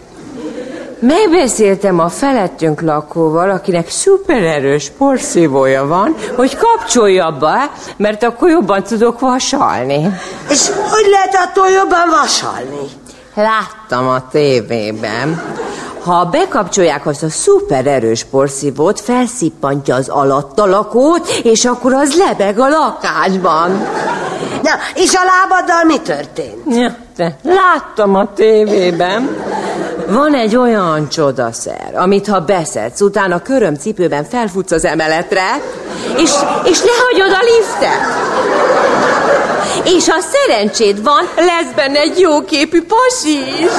[1.04, 9.20] megbeszéltem a felettünk lakóval, akinek szupererős porszívója van, hogy kapcsolja be, mert akkor jobban tudok
[9.20, 10.10] vasalni.
[10.49, 12.89] És hogy lehet attól jobban vasalni?
[13.36, 15.41] Láttam a tévében.
[16.04, 23.70] Ha bekapcsolják azt a szupererős porszívót, felszippantja az alattalakót, és akkor az lebeg a lakásban.
[24.62, 26.76] Na, és a lábaddal mi történt?
[26.76, 29.30] Ja, de láttam a tévében.
[30.14, 35.61] Van egy olyan csodaszer, amit ha beszedsz, utána körömcipőben felfutsz az emeletre,
[36.18, 36.32] és,
[36.64, 38.01] és lehagyod a liftet.
[39.95, 43.72] És ha szerencséd van, lesz benne egy jóképű pasi is.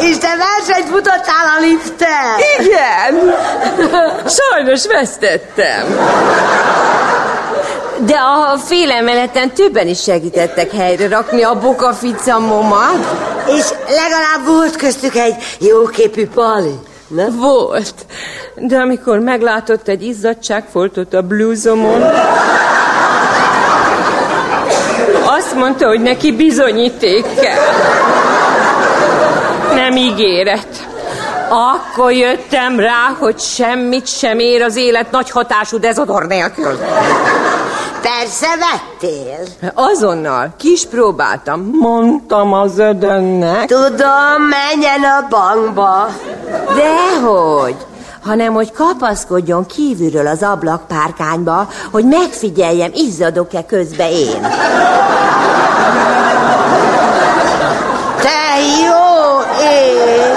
[0.00, 2.38] És te versenyt futottál a liften?
[2.58, 3.34] Igen.
[4.26, 5.98] Sajnos vesztettem.
[8.04, 13.16] De a félemeleten többen is segítettek helyre rakni a bokaficamomat.
[13.46, 16.78] És legalább volt köztük egy jóképű pali.
[17.08, 17.30] Ne?
[17.30, 17.94] Volt.
[18.56, 22.02] De amikor meglátott egy izzadságfoltot a blúzomon,
[25.24, 27.58] azt mondta, hogy neki bizonyíték kell.
[29.74, 30.88] Nem ígéret.
[31.48, 36.78] Akkor jöttem rá, hogy semmit sem ér az élet nagy hatású dezodor nélkül.
[38.02, 39.70] Persze vettél.
[39.74, 43.66] Azonnal kis próbáltam, mondtam az ödönnek.
[43.66, 46.08] Tudom, menjen a bankba.
[46.74, 47.76] Dehogy,
[48.24, 54.40] hanem hogy kapaszkodjon kívülről az ablakpárkányba, hogy megfigyeljem, izzadok-e közbe én.
[58.20, 60.30] Te jó ég!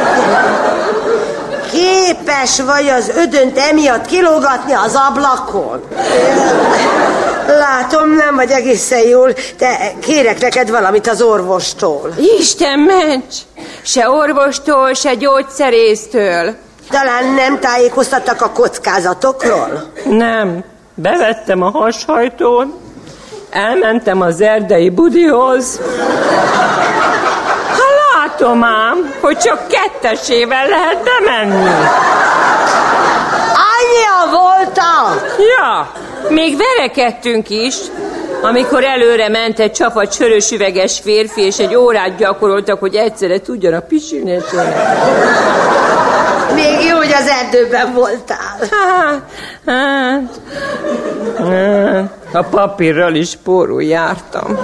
[1.71, 5.81] Képes vagy az ödönt emiatt kilógatni az ablakon?
[7.47, 12.13] Látom, nem vagy egészen jól, de kérek neked valamit az orvostól.
[12.39, 13.35] Isten ments!
[13.81, 16.55] Se orvostól, se gyógyszerésztől.
[16.89, 19.91] Talán nem tájékoztattak a kockázatokról?
[20.05, 20.63] Nem.
[20.95, 22.73] Bevettem a hashajtón,
[23.49, 25.79] elmentem az erdei budihoz.
[27.69, 27.83] Ha
[28.15, 31.71] látom ám, hogy csak kettesével lehet bemenni.
[33.69, 35.35] Annyian voltak?
[35.57, 35.91] Ja,
[36.33, 37.75] még verekedtünk is,
[38.41, 43.87] amikor előre ment egy csapat sörös üveges férfi, és egy órát gyakoroltak, hogy egyszerre tudjanak
[43.87, 44.31] pisilni.
[44.31, 44.43] és.
[46.53, 48.57] Még jó, hogy az erdőben voltál.
[48.71, 49.21] Hát,
[49.65, 50.39] hát,
[51.37, 54.57] hát, a papírral is porul jártam.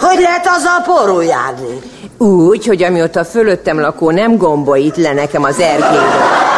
[0.00, 1.78] Hogy lehet azzal porul járni?
[2.18, 6.48] Úgy, hogy amióta fölöttem lakó nem gombolít le nekem az erkélyről.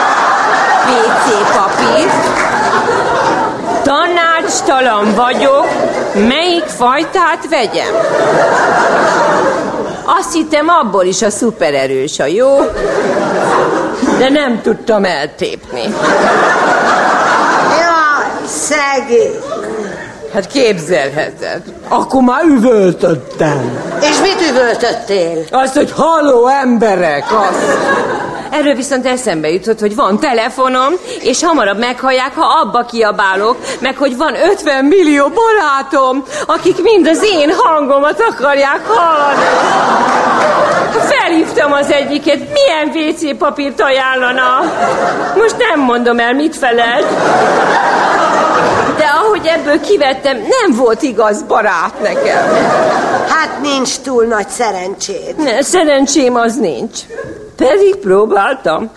[0.86, 2.51] WC papír.
[4.52, 5.66] Tanácstalan vagyok,
[6.28, 7.94] melyik fajtát vegyem.
[10.18, 12.58] Azt hittem, abból is a szupererős a jó,
[14.18, 15.82] de nem tudtam eltépni.
[17.78, 19.40] Jaj, szegény.
[20.32, 21.62] Hát képzelheted.
[21.88, 23.78] Akkor már üvöltöttem.
[24.00, 25.44] És mit üvöltöttél?
[25.50, 27.78] Azt, hogy halló emberek, azt.
[28.52, 30.92] Erről viszont eszembe jutott, hogy van telefonom,
[31.22, 37.22] és hamarabb meghallják, ha abba kiabálok, meg hogy van 50 millió barátom, akik mind az
[37.22, 39.44] én hangomat akarják hallani.
[40.92, 44.60] Felhívtam az egyiket, milyen WC papírt ajánlana.
[45.36, 47.06] Most nem mondom el, mit felelt.
[48.96, 52.52] De ahogy ebből kivettem, nem volt igaz barát nekem.
[53.28, 55.36] Hát nincs túl nagy szerencséd.
[55.36, 56.98] Ne, szerencsém az nincs.
[57.56, 58.90] Pedig próbáltam.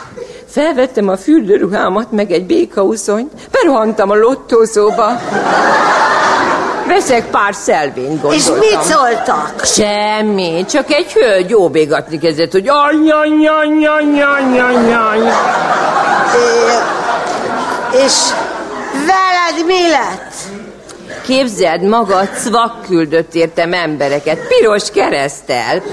[0.48, 5.20] Felvettem a fürdőruhámat, meg egy békauszonyt, berohantam a lottózóba.
[6.88, 8.36] Veszek pár szelvényt, gondoltam.
[8.36, 9.54] És mit szóltak?
[9.64, 15.32] Semmi, csak egy hölgy óbégatni kezdett, hogy anyanyanyanyanyanyany.
[17.92, 18.30] És
[18.92, 20.34] veled mi lett?
[21.26, 25.84] Képzeld magad, cvak küldött értem embereket, piros keresztel.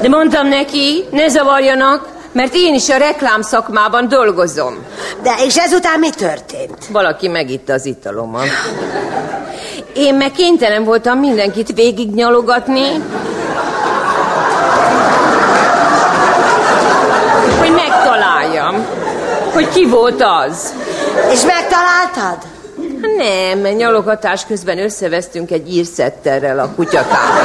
[0.00, 4.76] De mondtam neki, ne zavarjanak, mert én is a reklám szakmában dolgozom.
[5.22, 6.86] De és ezután mi történt?
[6.90, 8.48] Valaki megitta az italomat.
[9.94, 12.88] Én meg kénytelen voltam mindenkit végignyalogatni,
[17.58, 18.86] hogy megtaláljam,
[19.52, 20.74] hogy ki volt az.
[21.32, 22.54] És megtaláltad?
[23.00, 27.44] Nem, mert nyalogatás közben összevesztünk egy írszetterrel a kutyatában.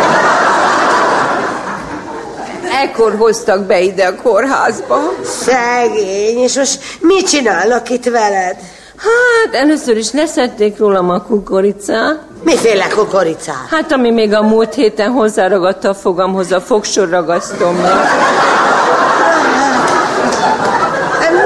[2.83, 4.99] Ekkor hoztak be ide a kórházba.
[5.23, 8.55] Szegény, és most mit csinálnak itt veled?
[8.97, 12.19] Hát először is leszették rólam a kukoricát.
[12.43, 13.67] Miféle kukoricát?
[13.69, 18.01] Hát ami még a múlt héten hozzáragadta a fogamhoz a fogsorragasztomra.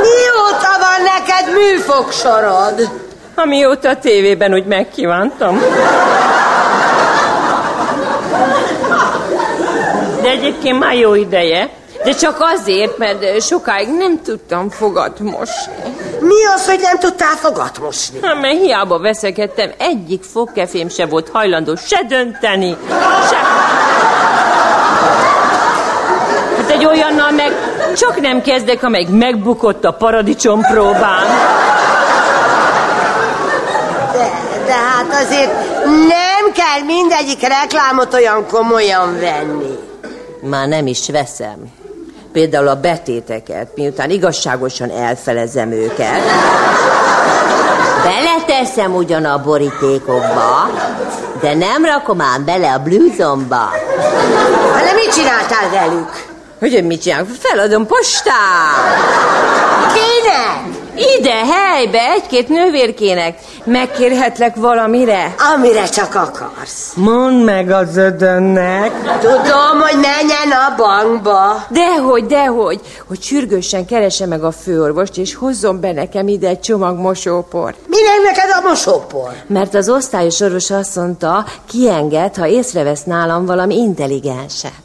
[0.01, 2.89] Mióta van neked műfogsorod?
[3.35, 5.59] Amióta a tévében úgy megkívántam.
[10.21, 11.69] De egyébként már jó ideje.
[12.03, 15.73] De csak azért, mert sokáig nem tudtam fogat mosni.
[16.19, 18.19] Mi az, hogy nem tudtál fogat mosni?
[18.21, 22.77] Hát, mert hiába veszekedtem, egyik fogkefém se volt hajlandó se dönteni,
[23.29, 23.35] se...
[26.57, 27.51] Hát egy olyannal meg
[27.95, 31.23] csak nem kezdek, amelyik megbukott a paradicsom próbán.
[34.65, 35.51] De, de hát azért
[35.85, 39.77] nem kell mindegyik reklámot olyan komolyan venni.
[40.41, 41.57] Már nem is veszem.
[42.31, 46.21] Például a betéteket, miután igazságosan elfelezem őket.
[48.03, 50.69] Beleteszem ugyan a borítékokba,
[51.41, 53.69] de nem rakom ám bele a blúzomba.
[54.83, 56.25] De mit csináltál velük?
[56.59, 57.27] Hogy mit csinálok?
[57.39, 58.35] Feladom postán.
[59.93, 60.74] Kinek?
[60.95, 63.39] Ide, helybe, egy-két nővérkének.
[63.63, 65.35] Megkérhetlek valamire?
[65.55, 66.93] Amire csak akarsz.
[66.95, 68.91] Mondd meg az ödönnek.
[69.19, 71.65] Tudom, hogy menjen a bankba.
[71.69, 76.97] Dehogy, dehogy, hogy sürgősen keresse meg a főorvost, és hozzon be nekem ide egy csomag
[76.97, 77.77] mosóport.
[77.87, 79.31] Minek neked a mosópor?
[79.47, 84.83] Mert az osztályos orvos azt mondta, kienged, ha észrevesz nálam valami intelligenset.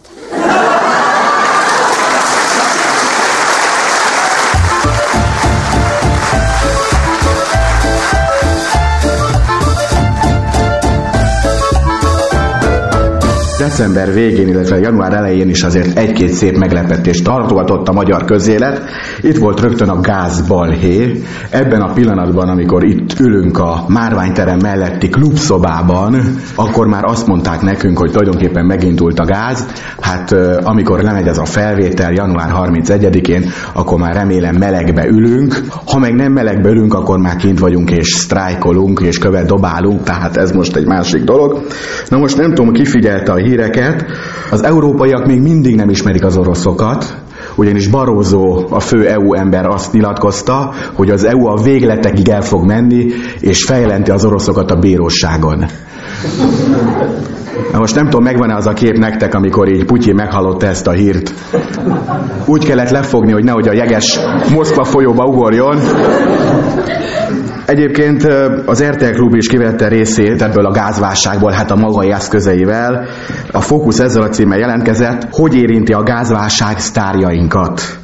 [13.60, 18.82] December végén, illetve január elején is azért egy-két szép meglepetést tartogatott a magyar közélet.
[19.20, 21.22] Itt volt rögtön a gázbalhé.
[21.50, 26.16] Ebben a pillanatban, amikor itt ülünk a márványterem melletti klubszobában,
[26.54, 29.66] akkor már azt mondták nekünk, hogy tulajdonképpen megindult a gáz.
[30.00, 30.32] Hát
[30.62, 35.60] amikor lemegy ez a felvétel január 31-én, akkor már remélem melegbe ülünk.
[35.86, 40.36] Ha meg nem melegbe ülünk, akkor már kint vagyunk és sztrájkolunk és követ dobálunk, tehát
[40.36, 41.66] ez most egy másik dolog.
[42.08, 44.04] Na most nem tudom, ki figyelte a híreket.
[44.50, 47.16] Az európaiak még mindig nem ismerik az oroszokat,
[47.54, 52.64] ugyanis Barózó, a fő EU ember azt nyilatkozta, hogy az EU a végletekig el fog
[52.64, 53.06] menni,
[53.40, 55.64] és fejlenti az oroszokat a bíróságon.
[57.72, 60.90] Na most nem tudom, megvan-e az a kép nektek, amikor így Putyin meghallotta ezt a
[60.90, 61.34] hírt.
[62.46, 64.18] Úgy kellett lefogni, hogy nehogy a jeges
[64.54, 65.78] Moszkva folyóba ugorjon.
[67.66, 68.24] Egyébként
[68.66, 73.06] az RTL Klub is kivette részét ebből a gázválságból, hát a magai eszközeivel.
[73.52, 77.98] A Fókusz ezzel a címmel jelentkezett, hogy érinti a gázválság sztárjainkat.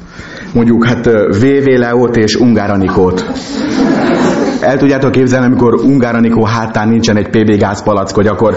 [0.53, 1.05] Mondjuk hát
[1.39, 3.25] VV Leót és Ungár Anikót.
[4.67, 8.55] El tudjátok képzelni, amikor Ungár Anikó hátán nincsen egy PB gázpalack, hogy akkor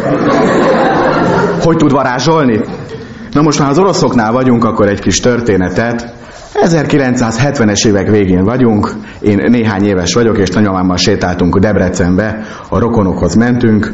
[1.61, 2.61] hogy tud varázsolni?
[3.33, 6.15] Na most már az oroszoknál vagyunk, akkor egy kis történetet.
[6.55, 13.93] 1970-es évek végén vagyunk, én néhány éves vagyok, és nagymamámmal sétáltunk Debrecenbe, a rokonokhoz mentünk,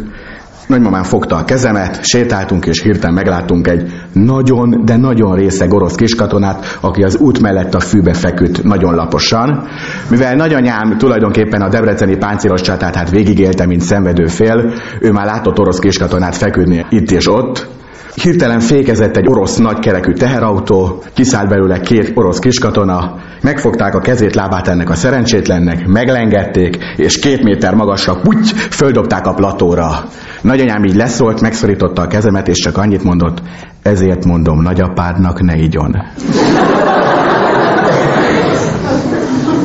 [0.67, 6.79] Nagymamám fogta a kezemet, sétáltunk, és hirtelen megláttunk egy nagyon, de nagyon részeg orosz kiskatonát,
[6.81, 9.69] aki az út mellett a fűbe feküdt nagyon laposan.
[10.11, 15.59] Mivel nagyanyám tulajdonképpen a debreceni páncélos csatát hát végigélte, mint szenvedő fél, ő már látott
[15.59, 17.67] orosz kiskatonát feküdni itt és ott,
[18.23, 23.15] Hirtelen fékezett egy orosz nagykerekű teherautó, kiszállt belőle két orosz kiskatona,
[23.47, 29.35] megfogták a kezét, lábát ennek a szerencsétlennek, meglengették, és két méter magasra puty, földobták a
[29.35, 30.05] platóra.
[30.41, 33.43] Nagyanyám így leszólt, megszorította a kezemet, és csak annyit mondott,
[33.83, 35.97] ezért mondom nagyapádnak, ne igyon.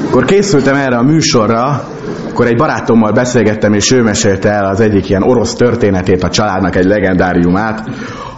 [0.07, 1.83] Akkor készültem erre a műsorra,
[2.29, 6.75] akkor egy barátommal beszélgettem, és ő mesélte el az egyik ilyen orosz történetét, a családnak
[6.75, 7.83] egy legendáriumát,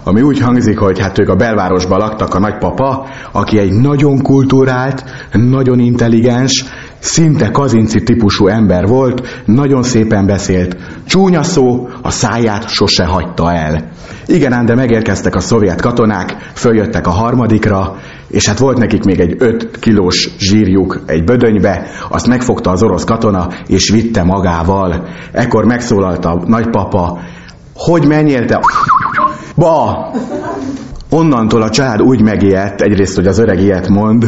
[0.04, 5.04] ami úgy hangzik, hogy hát ők a belvárosban laktak, a nagypapa, aki egy nagyon kultúrált,
[5.32, 6.66] nagyon intelligens,
[7.00, 13.92] szinte kazinci típusú ember volt, nagyon szépen beszélt, csúnya szó, a száját sose hagyta el.
[14.26, 17.96] Igen, ám de megérkeztek a szovjet katonák, följöttek a harmadikra,
[18.28, 23.04] és hát volt nekik még egy 5 kilós zsírjuk egy bödönybe, azt megfogta az orosz
[23.04, 25.08] katona, és vitte magával.
[25.32, 27.20] Ekkor megszólalt a nagypapa,
[27.76, 28.60] hogy menjél te
[29.56, 30.12] Ba!
[31.10, 34.26] Onnantól a család úgy megijedt, egyrészt, hogy az öreg ilyet mond,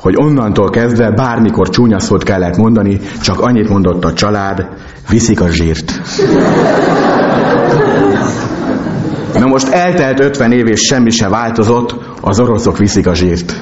[0.00, 4.66] hogy onnantól kezdve bármikor csúnya szót kellett mondani, csak annyit mondott a család,
[5.08, 6.00] viszik a zsírt.
[9.34, 13.54] Na most eltelt 50 év és semmi se változott, az oroszok viszik a zsírt.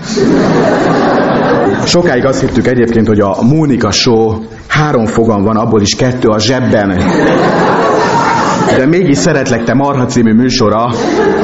[1.85, 4.35] Sokáig azt hittük egyébként, hogy a Mónika show
[4.67, 6.99] három fogam van, abból is kettő a zsebben.
[8.77, 10.85] De mégis szeretlek te Marha című műsora,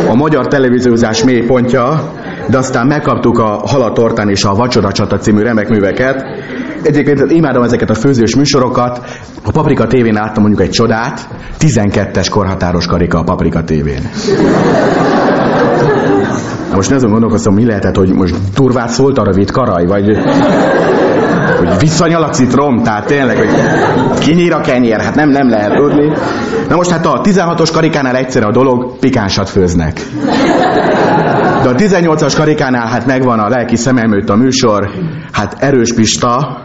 [0.08, 2.12] a magyar televíziózás mélypontja,
[2.48, 6.24] de aztán megkaptuk a Halatortán és a Vacsora Csata című remek műveket.
[6.82, 9.00] Egyébként imádom ezeket a főzős műsorokat.
[9.44, 11.28] A Paprika tévén láttam mondjuk egy csodát,
[11.60, 14.08] 12-es korhatáros karika a Paprika tévén.
[16.74, 20.18] Most azon gondolkoztam, mi lehetett, hogy most durvát szólt a rövid karaj, vagy
[21.78, 23.48] visszanyal a citrom, tehát tényleg, hogy
[24.18, 26.12] kinyír a kenyér, hát nem, nem lehet tudni.
[26.68, 30.00] Na most hát a 16-os karikánál egyszerre a dolog, pikánsat főznek.
[31.62, 34.90] De a 18-as karikánál hát megvan a lelki szemelmőt a műsor,
[35.32, 36.62] hát Erős Pista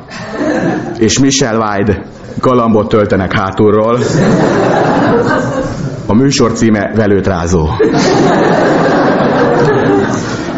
[0.98, 2.02] és Michel Wide
[2.40, 4.00] galambot töltenek hátulról.
[6.06, 7.70] A műsor címe Velőtrázó.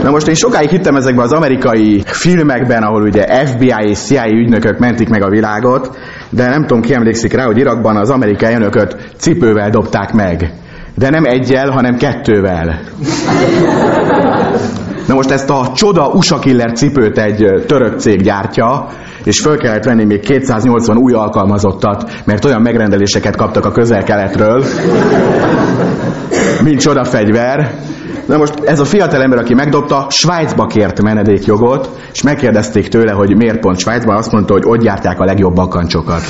[0.04, 4.80] Na most én sokáig hittem ezekben az amerikai filmekben, ahol ugye FBI és CIA ügynökök
[4.80, 5.98] mentik meg a világot,
[6.30, 10.54] de nem tudom ki emlékszik rá, hogy Irakban az amerikai önököt cipővel dobták meg.
[10.96, 12.80] De nem egyel, hanem kettővel.
[15.08, 18.88] Na most ezt a csoda USA Killer cipőt egy török cég gyártja,
[19.24, 24.64] és föl kellett venni még 280 új alkalmazottat, mert olyan megrendeléseket kaptak a közel-keletről,
[26.64, 27.72] mint csoda fegyver.
[28.30, 33.36] Na most ez a fiatal ember, aki megdobta, Svájcba kért menedékjogot, és megkérdezték tőle, hogy
[33.36, 36.22] miért pont Svájcban, azt mondta, hogy ott gyártják a legjobb bakancsokat.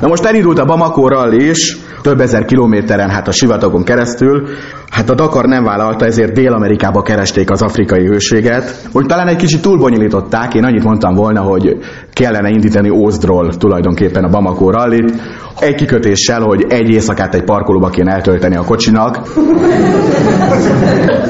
[0.00, 4.48] Na most elindult a Bamako rally is, több ezer kilométeren, hát a sivatagon keresztül.
[4.90, 8.88] Hát a Dakar nem vállalta, ezért Dél-Amerikába keresték az afrikai hőséget.
[8.92, 11.78] Úgy talán egy kicsit túlbonyolították, én annyit mondtam volna, hogy
[12.12, 15.12] kellene indítani Ózdról tulajdonképpen a Bamako rallit.
[15.58, 19.18] Egy kikötéssel, hogy egy éjszakát egy parkolóba kéne eltölteni a kocsinak.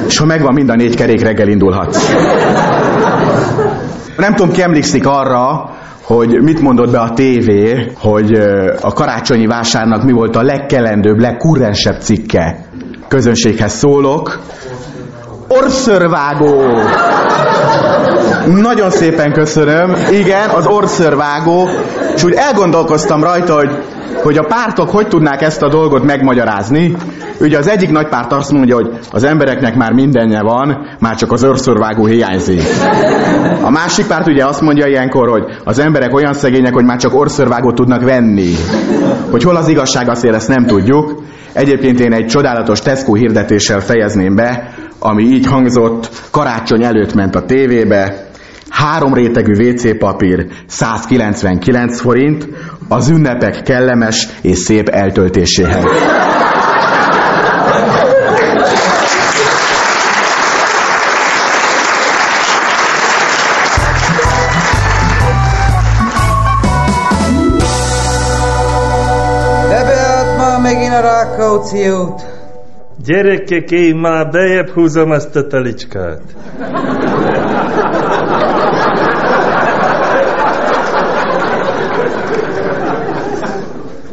[0.06, 2.12] És ha megvan mind a négy kerék, reggel indulhatsz.
[4.16, 5.70] Nem tudom, ki emlékszik arra,
[6.04, 8.32] hogy mit mondott be a tévé, hogy
[8.80, 12.64] a karácsonyi vásárnak mi volt a legkelendőbb, legkurrensebb cikke.
[13.08, 14.40] Közönséghez szólok.
[15.48, 16.62] Orszörvágó!
[18.46, 19.94] Nagyon szépen köszönöm.
[20.10, 21.68] Igen, az orszörvágó.
[22.14, 23.70] És úgy elgondolkoztam rajta, hogy,
[24.22, 26.96] hogy a pártok hogy tudnák ezt a dolgot megmagyarázni.
[27.40, 31.32] Ugye az egyik nagy párt azt mondja, hogy az embereknek már mindenje van, már csak
[31.32, 32.62] az orszörvágó hiányzik.
[33.62, 37.14] A másik párt ugye azt mondja ilyenkor, hogy az emberek olyan szegények, hogy már csak
[37.14, 38.54] orszörvágót tudnak venni.
[39.30, 41.22] Hogy hol az igazság, azért ezt nem tudjuk.
[41.52, 47.44] Egyébként én egy csodálatos Tesco hirdetéssel fejezném be, ami így hangzott, karácsony előtt ment a
[47.44, 48.26] tévébe,
[48.68, 52.48] három rétegű WC papír 199 forint,
[52.88, 55.84] az ünnepek kellemes és szép eltöltéséhez.
[69.68, 72.33] Bebeállt már megint a Rákóczi út.
[72.96, 76.20] Gyerekek, én már bejebb húzom azt a talicskát.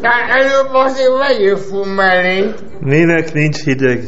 [0.02, 2.54] Hát előbb azért vegyél fum mellé.
[2.80, 4.04] Minek nincs hideg?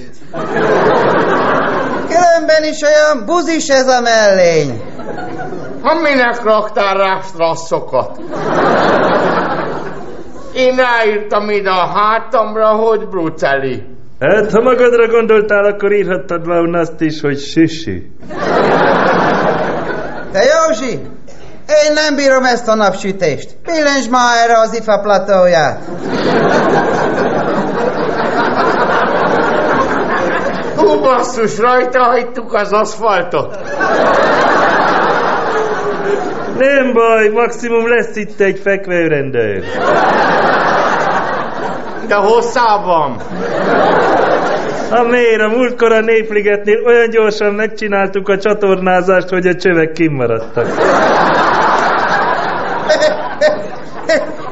[2.07, 4.81] Különben is olyan buzis ez a mellény.
[5.81, 8.21] Ha minek raktál rá strasszokat?
[10.55, 13.92] Én ráírtam ide a hátamra, hogy bruceli.
[14.23, 18.11] Hát, ha magadra gondoltál, akkor írhattad volna azt is, hogy sisi.
[20.31, 20.91] Te Józsi,
[21.67, 23.55] én nem bírom ezt a napsütést.
[23.65, 25.79] Billens már erre az ifa platóját.
[30.75, 33.59] Hú, basszus, rajta hagytuk az aszfaltot.
[36.57, 39.63] Nem baj, maximum lesz itt egy fekvőrendőr.
[42.07, 43.17] De hosszában.
[44.89, 50.67] Ha miért, a múltkor a Népligetnél olyan gyorsan megcsináltuk a csatornázást, hogy a csövek kimaradtak.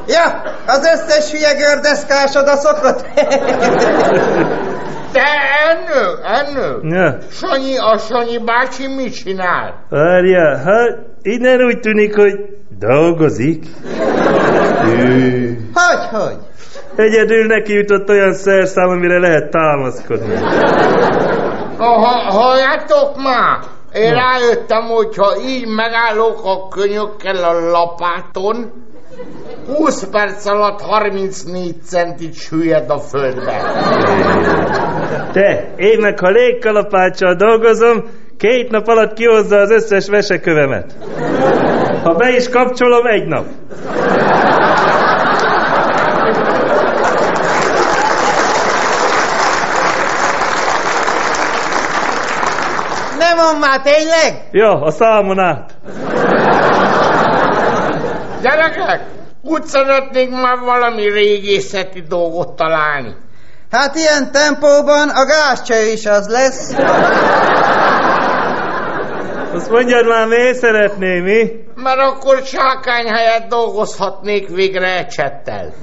[0.07, 3.05] ja, az összes hülye gördeszkás oda szokott.
[5.11, 5.23] Te
[5.69, 6.95] ennő, ennő.
[6.95, 7.17] Ja.
[7.31, 9.85] Sanyi, a Sanyi bácsi mit csinál?
[9.89, 12.33] Várjál, hát innen úgy tűnik, hogy
[12.79, 13.65] dolgozik.
[15.73, 16.37] Hogy, hogy?
[16.95, 20.35] Egyedül neki jutott olyan szerszám, amire lehet támaszkodni.
[21.77, 21.95] Ha,
[22.31, 23.59] halljátok már?
[23.93, 28.71] Én rájöttem, hogy ha így megállok a könyökkel a lapáton,
[29.67, 33.61] 20 perc alatt 34 centit süllyed a földbe.
[35.31, 38.03] Te, én meg ha légkalapáccsal dolgozom,
[38.37, 40.95] két nap alatt kihozza az összes vesekövemet.
[42.03, 43.45] Ha be is kapcsolom, egy nap.
[53.17, 54.47] Nem mond már tényleg?
[54.51, 55.71] Ja, a számon át.
[58.41, 59.01] Gyerekek,
[59.41, 63.15] úgy szeretnék már valami régészeti dolgot találni.
[63.71, 66.73] Hát ilyen tempóban a gázcső is az lesz.
[69.53, 71.51] Azt mondjad már, miért szeretné, mi?
[71.75, 75.73] Mert akkor sákány helyett dolgozhatnék végre ecsettel.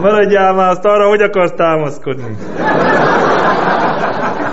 [0.00, 2.36] Maradjál már azt arra, hogy akarsz támaszkodni.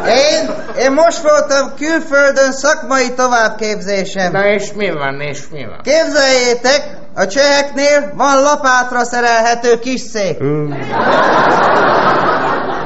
[0.07, 0.54] Én,
[0.85, 4.31] én most voltam külföldön szakmai továbbképzésem.
[4.31, 5.79] Na és mi van, és mi van?
[5.83, 10.37] Képzeljétek, a cseheknél van lapátra szerelhető kis szék.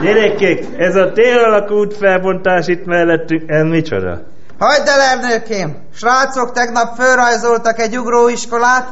[0.02, 4.22] Gyerekek, ez a tél alakú útfelbontás itt mellettünk, ez micsoda?
[4.60, 5.78] Hagyd el, Ernőkém!
[5.96, 8.88] Srácok tegnap fölrajzoltak egy ugróiskolát,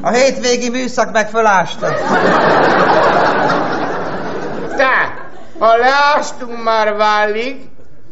[0.00, 1.86] a hétvégi műszak meg fölásta.
[4.76, 5.26] Te,
[5.58, 7.68] ha leástunk már válig,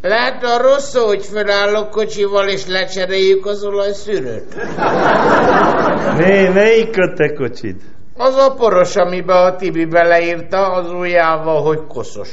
[0.06, 4.54] lehet a rossz, hogy fölállok kocsival és lecseréljük az olajszűrőt.
[6.18, 7.76] Né, melyik a te kocsid?
[8.18, 12.28] Az a poros, amibe a Tibi beleírta az ujjával, hogy koszos.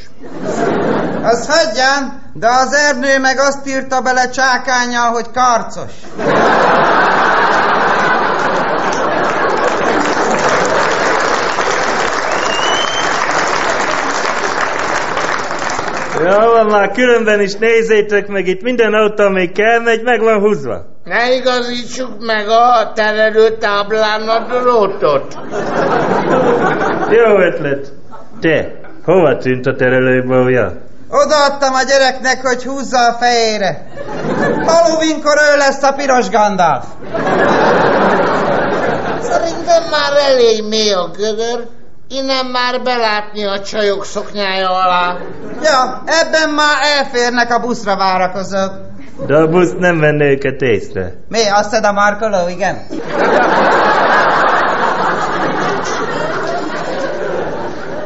[1.23, 5.91] Az hagyján, de az Ernő meg azt írta bele csákányjal, hogy karcos.
[16.23, 20.39] Ja, van már, különben is nézzétek meg, itt minden autó, még kell, megy, meg van
[20.39, 20.85] húzva.
[21.03, 25.37] Ne igazítsuk meg a terelő táblán a drótot.
[27.09, 27.93] Jó ötlet.
[28.41, 28.71] Te,
[29.05, 30.71] hova tűnt a terelőbója?
[31.09, 33.87] Odaadtam a gyereknek, hogy húzza a fejére.
[34.65, 36.85] Halloweenkor ő lesz a piros Gandalf.
[39.21, 41.67] Szerintem már elég mély a gödör,
[42.13, 45.17] innen már belátni a csajok szoknyája alá.
[45.63, 48.71] Ja, ebben már elférnek a buszra várakozók.
[49.27, 51.13] De a busz nem venne őket észre.
[51.29, 52.81] Mi, azt szed a markoló, igen?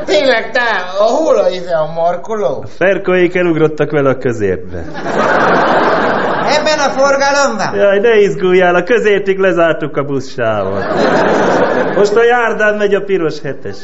[0.06, 2.66] Tényleg, te, a hol a ide a markoló?
[2.78, 4.84] Ferkoék elugrottak vele a közértbe.
[6.56, 7.76] Ebben a forgalomban?
[7.76, 10.86] Jaj, ne izguljál, a közértig lezártuk a buszsávot.
[11.96, 13.78] Most a járdán megy a piros hetes.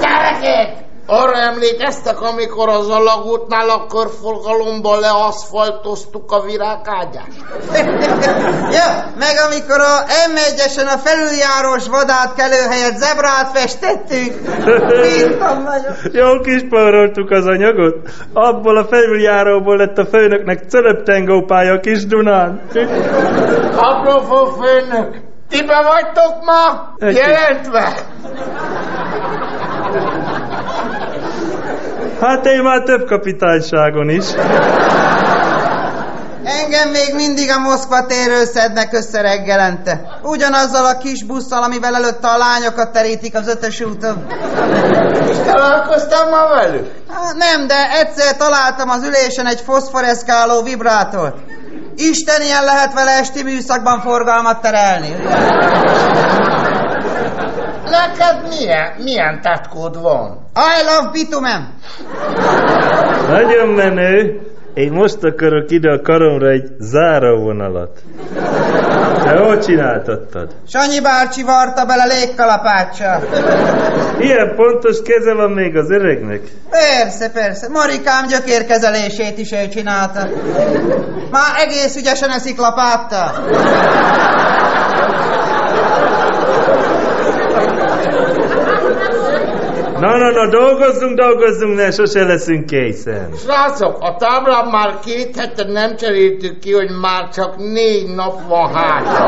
[0.00, 0.81] Gyerekek!
[1.20, 7.38] Arra emlékeztek, amikor az alagútnál a körforgalomban leaszfaltoztuk a virágágyást?
[8.78, 8.88] ja,
[9.18, 14.32] meg amikor a M1-esen a felüljárós vadátkelő helyett zebrát festettünk.
[15.02, 15.94] Bírtam nagyon.
[16.12, 17.96] Jó kis spóroltuk az anyagot.
[18.32, 22.60] Abból a felüljáróból lett a főnöknek cölöptengópálya a kis Dunán.
[23.76, 25.16] Apropó főnök,
[25.48, 26.92] ti be vagytok ma?
[27.06, 27.92] Egy- Jelentve?
[32.22, 34.24] Hát én már több kapitányságon is.
[36.44, 40.18] Engem még mindig a Moszkva térről szednek össze reggelente.
[40.22, 44.26] Ugyanazzal a kis busszal, amivel előtte a lányokat terítik az ötös úton.
[45.28, 46.86] És találkoztam ma velük?
[47.08, 51.36] Hát nem, de egyszer találtam az ülésen egy foszforeszkáló vibrátort.
[51.96, 55.16] Isten ilyen lehet vele esti műszakban forgalmat terelni.
[57.92, 60.46] Neked milyen, milyen tetkód van?
[60.54, 61.74] I love bitumen.
[63.28, 64.40] Nagyon menő.
[64.74, 67.98] Én most akarok ide a karomra egy záróvonalat.
[69.22, 70.54] Te hol csináltattad?
[70.68, 73.22] Sanyi bácsi varta bele légkalapáccsal.
[74.18, 76.40] Ilyen pontos keze van még az öregnek.
[76.70, 77.68] Persze, persze.
[77.68, 80.28] Marikám gyökérkezelését is ő csinálta.
[81.30, 83.30] Már egész ügyesen eszik lapáttal.
[90.02, 93.28] Na, na, na, dolgozzunk, dolgozzunk, ne, sose leszünk készen.
[93.42, 98.74] Srácok, a táblán már két hete nem cseréltük ki, hogy már csak négy nap van
[98.74, 99.26] hátra.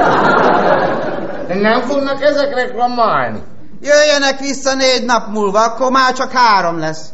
[1.54, 3.42] Nem fognak ezek reklamálni?
[3.80, 7.08] Jöjjenek vissza négy nap múlva, akkor már csak három lesz.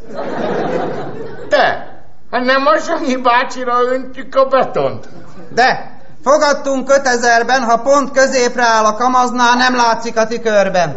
[1.48, 1.86] Te,
[2.30, 5.08] hát nem a Sanyi bácsira öntjük a betont?
[5.54, 10.96] De, fogadtunk 5000-ben, ha pont középre áll a kamaznál, nem látszik a tükörben.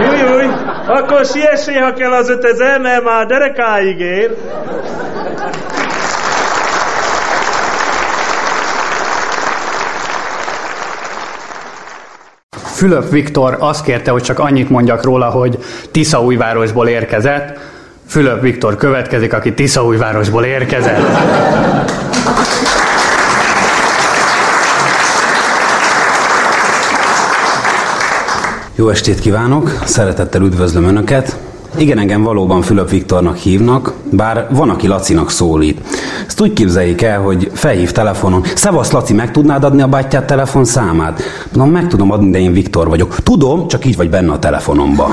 [0.00, 0.44] Júj, júj,
[0.86, 4.36] akkor siessé, ha kell az 5000, mert már derekáig ér.
[12.50, 15.58] Fülöp Viktor azt kérte, hogy csak annyit mondjak róla, hogy
[15.90, 17.58] Tiszaújvárosból érkezett.
[18.08, 22.05] Fülöp Viktor következik, aki Tiszaújvárosból érkezett.
[28.78, 31.38] Jó estét kívánok, szeretettel üdvözlöm Önöket.
[31.78, 35.80] Igen, engem valóban Fülöp Viktornak hívnak, bár van, aki Lacinak szólít.
[36.26, 38.44] Ezt úgy képzeljék el, hogy felhív telefonon.
[38.54, 41.22] Szevasz, Laci, meg tudnád adni a bátyát telefonszámát?
[41.52, 43.16] Mondom, meg tudom adni, de én Viktor vagyok.
[43.22, 45.08] Tudom, csak így vagy benne a telefonomba.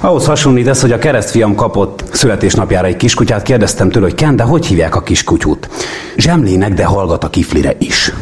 [0.00, 4.42] Ahhoz hasonlít ez, hogy a keresztfiam kapott születésnapjára egy kiskutyát, kérdeztem tőle, hogy Ken, de
[4.42, 5.68] hogy hívják a kiskutyút?
[6.16, 8.12] Zsemlének, de hallgat a kiflire is.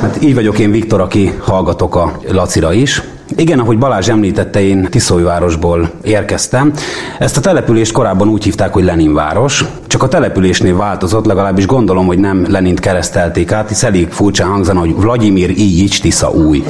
[0.00, 3.02] Hát így vagyok én Viktor, aki hallgatok a Lacira is.
[3.36, 6.72] Igen, ahogy Balázs említette, én Tiszólyvárosból érkeztem.
[7.18, 12.18] Ezt a települést korábban úgy hívták, hogy Leninváros, csak a településnél változott, legalábbis gondolom, hogy
[12.18, 16.64] nem Lenint keresztelték át, hisz elég furcsán hangzana, hogy Vladimir Ilyics Tisza új.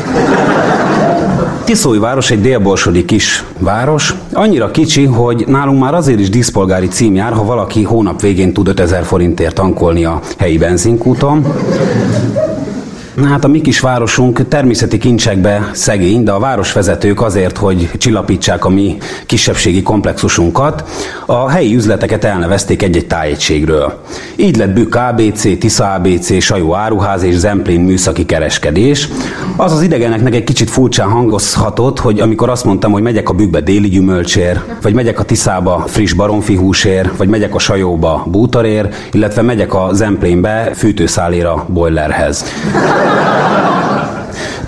[1.64, 7.32] Tiszólyváros egy délborsodi kis város, annyira kicsi, hogy nálunk már azért is díszpolgári cím jár,
[7.32, 11.46] ha valaki hónap végén tud 5000 forintért tankolni a helyi benzinkúton.
[13.24, 18.68] Hát a mi kis városunk természeti kincsekbe szegény, de a városvezetők azért, hogy csillapítsák a
[18.68, 18.96] mi
[19.26, 20.84] kisebbségi komplexusunkat,
[21.26, 24.00] a helyi üzleteket elnevezték egy-egy tájegységről.
[24.36, 29.08] Így lett Bük ABC, Tisza ABC, Sajó Áruház és Zemplén műszaki kereskedés.
[29.56, 33.60] Az az idegeneknek egy kicsit furcsán hangozhatott, hogy amikor azt mondtam, hogy megyek a Bükbe
[33.60, 39.42] déli gyümölcsér, vagy megyek a Tiszába friss baromfi húsér, vagy megyek a Sajóba bútorér, illetve
[39.42, 42.44] megyek a Zemplénbe fűtőszáléra boilerhez.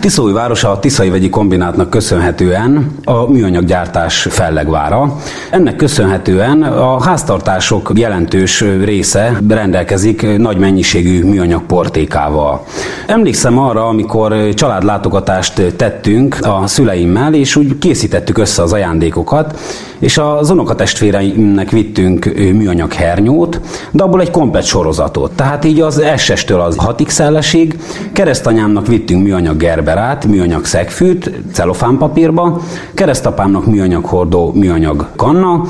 [0.00, 5.16] Tiszói városa a Tiszai vegyi kombinátnak köszönhetően a műanyaggyártás fellegvára.
[5.50, 12.64] Ennek köszönhetően a háztartások jelentős része rendelkezik nagy mennyiségű műanyag portékával.
[13.06, 19.58] Emlékszem arra, amikor családlátogatást tettünk a szüleimmel, és úgy készítettük össze az ajándékokat,
[19.98, 25.30] és az unokatestvéreimnek vittünk műanyag hernyót, de abból egy komplet sorozatot.
[25.32, 27.74] Tehát így az SS-től az 6XL-esig,
[28.12, 32.60] keresztanyámnak vittünk műanyag gerberát, műanyag szegfűt, celofánpapírba,
[32.94, 35.62] keresztapámnak műanyag hordó, műanyag kanna,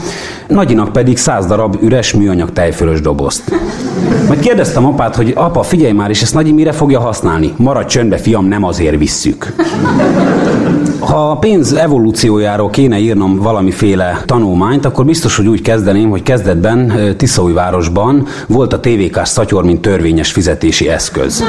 [0.46, 3.42] nagyinak pedig 100 darab üres műanyag tejfölös dobozt.
[4.28, 7.54] Majd kérdeztem apát, hogy apa, figyelj már, és ezt Nagyi mire fogja használni?
[7.56, 9.54] Maradj csöndbe, fiam, nem azért visszük.
[11.00, 16.92] Ha a pénz evolúciójáról kéne írnom valamiféle tanulmányt, akkor biztos, hogy úgy kezdeném, hogy kezdetben
[17.16, 21.44] Tiszaújvárosban volt a TVK-s szatyor, mint törvényes fizetési eszköz.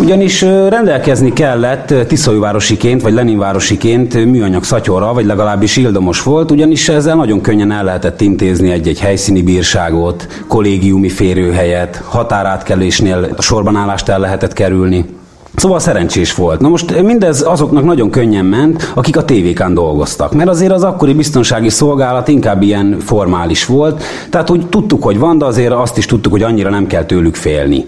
[0.00, 7.40] Ugyanis rendelkezni kellett Tiszaújvárosiként vagy Leninvárosiként műanyag szatyorra, vagy legalábbis ildomos volt, ugyanis ezzel nagyon
[7.40, 15.17] könnyen el lehetett intézni egy-egy helyszíni bírságot, kollégiumi férőhelyet, határátkelésnél sorbanállást el lehetett kerülni.
[15.58, 16.60] Szóval szerencsés volt.
[16.60, 20.32] Na most mindez azoknak nagyon könnyen ment, akik a tévékán dolgoztak.
[20.34, 24.02] Mert azért az akkori biztonsági szolgálat inkább ilyen formális volt.
[24.30, 27.34] Tehát úgy tudtuk, hogy van, de azért azt is tudtuk, hogy annyira nem kell tőlük
[27.34, 27.84] félni.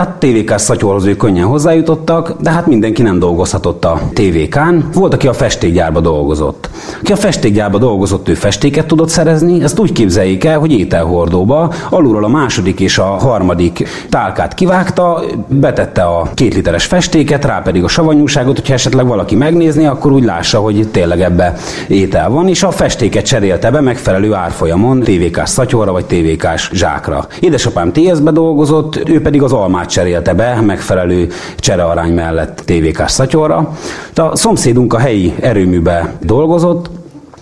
[0.00, 4.76] Tehát TVK-s szatyorhoz ők könnyen hozzájutottak, de hát mindenki nem dolgozhatott a TVK-n.
[4.92, 6.70] Volt, aki a festékgyárba dolgozott.
[7.00, 12.24] Aki a festékgyárba dolgozott, ő festéket tudott szerezni, ezt úgy képzeljék el, hogy ételhordóba alulról
[12.24, 17.88] a második és a harmadik tálkát kivágta, betette a két literes festéket, rá pedig a
[17.88, 21.54] savanyúságot, hogyha esetleg valaki megnézni, akkor úgy lássa, hogy tényleg ebbe
[21.88, 27.26] étel van, és a festéket cserélte be megfelelő árfolyamon TVK-s szatyorra vagy TVK-s zsákra.
[27.40, 33.76] Édesapám TS-be dolgozott, ő pedig az almát cserélte be megfelelő cserearány mellett tévékás szatyorra.
[34.14, 36.90] De a szomszédunk a helyi erőműbe dolgozott,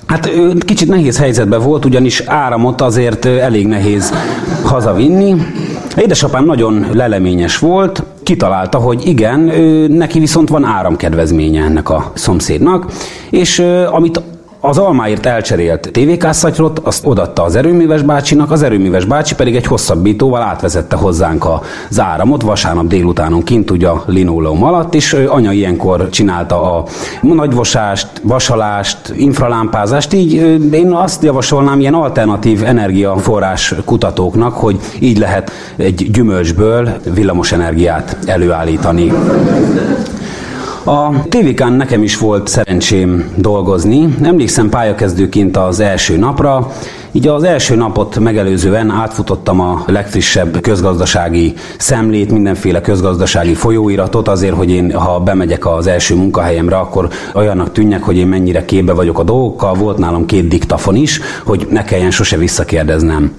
[0.08, 4.12] Hát ő kicsit nehéz helyzetben volt, ugyanis áramot azért elég nehéz
[4.64, 5.34] hazavinni.
[5.96, 12.86] Édesapám nagyon leleményes volt, kitalálta, hogy igen, ő, neki viszont van áramkedvezménye ennek a szomszédnak,
[13.30, 13.58] és
[13.90, 14.20] amit
[14.60, 20.42] az almáért elcserélt tévékászatyrot, azt odatta az erőműves bácsinak, az erőműves bácsi pedig egy hosszabbítóval
[20.42, 21.46] átvezette hozzánk
[21.88, 26.84] az áramot vasárnap délutánon kint ugye a linóleum alatt, és anya ilyenkor csinálta a
[27.22, 30.32] nagyvosást, vasalást, infralámpázást, így
[30.72, 39.12] én azt javasolnám ilyen alternatív energiaforrás kutatóknak, hogy így lehet egy gyümölcsből villamos energiát előállítani.
[40.88, 44.14] A TVK-n nekem is volt szerencsém dolgozni.
[44.22, 46.72] Emlékszem pályakezdőként az első napra,
[47.12, 54.70] így az első napot megelőzően átfutottam a legfrissebb közgazdasági szemlét, mindenféle közgazdasági folyóiratot, azért, hogy
[54.70, 59.22] én, ha bemegyek az első munkahelyemre, akkor olyannak tűnjek, hogy én mennyire képbe vagyok a
[59.22, 59.74] dolgokkal.
[59.74, 63.32] Volt nálam két diktafon is, hogy ne kelljen sose visszakérdeznem.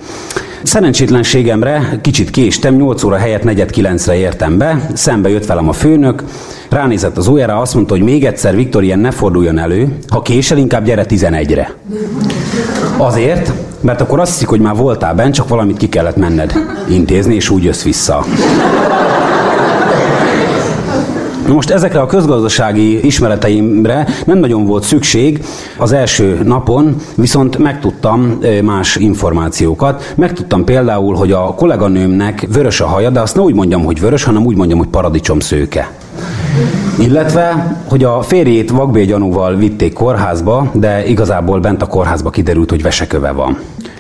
[0.64, 6.24] Szerencsétlenségemre kicsit késtem, 8 óra helyett 4.9-re értem be, szembe jött velem a főnök,
[6.70, 10.58] ránézett az órára, azt mondta, hogy még egyszer Viktor ilyen ne forduljon elő, ha késel,
[10.58, 11.74] inkább gyere 11-re.
[12.98, 13.52] Azért,
[13.82, 16.54] mert akkor azt hiszik, hogy már voltál bent, csak valamit ki kellett menned
[16.90, 18.26] intézni, és úgy jössz vissza.
[21.48, 25.44] Most ezekre a közgazdasági ismereteimre nem nagyon volt szükség
[25.78, 30.14] az első napon, viszont megtudtam más információkat.
[30.16, 34.24] Megtudtam például, hogy a kolléganőmnek vörös a haja, de azt ne úgy mondjam, hogy vörös,
[34.24, 35.92] hanem úgy mondjam, hogy paradicsom szőke.
[37.00, 43.32] Illetve, hogy a férjét vakbélgyanúval vitték kórházba, de igazából bent a kórházba kiderült, hogy veseköve
[43.32, 43.58] van.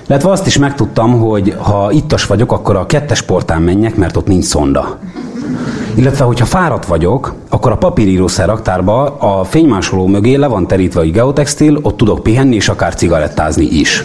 [0.07, 4.28] Illetve azt is megtudtam, hogy ha ittas vagyok, akkor a kettes portán menjek, mert ott
[4.28, 4.97] nincs szonda.
[5.95, 11.12] Illetve, hogyha fáradt vagyok, akkor a papírírószer raktárba a fénymásoló mögé le van terítve egy
[11.12, 14.03] geotextil, ott tudok pihenni és akár cigarettázni is.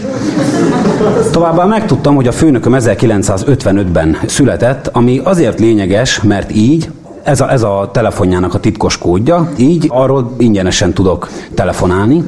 [1.30, 6.90] Továbbá megtudtam, hogy a főnököm 1955-ben született, ami azért lényeges, mert így
[7.24, 12.24] ez a, ez a telefonjának a titkos kódja, így arról ingyenesen tudok telefonálni.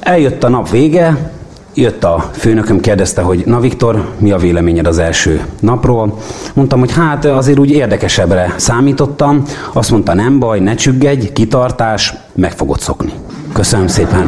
[0.00, 1.32] Eljött a nap vége,
[1.74, 6.18] jött a főnököm, kérdezte, hogy na Viktor, mi a véleményed az első napról?
[6.54, 9.42] Mondtam, hogy hát azért úgy érdekesebbre számítottam.
[9.72, 13.12] Azt mondta, nem baj, ne csüggedj, kitartás, meg fogod szokni.
[13.52, 14.24] Köszönöm szépen.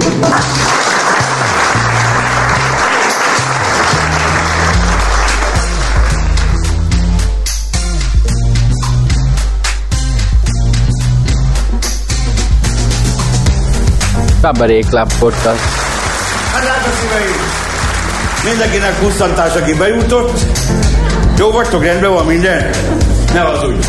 [14.51, 15.61] Kabaré Club Podcast.
[16.53, 17.37] Hát drága szíveim!
[18.45, 20.39] Mindenkinek pusztantás, aki bejutott.
[21.39, 22.71] Jó vagytok, rendben van minden?
[23.33, 23.85] Ne az úgy.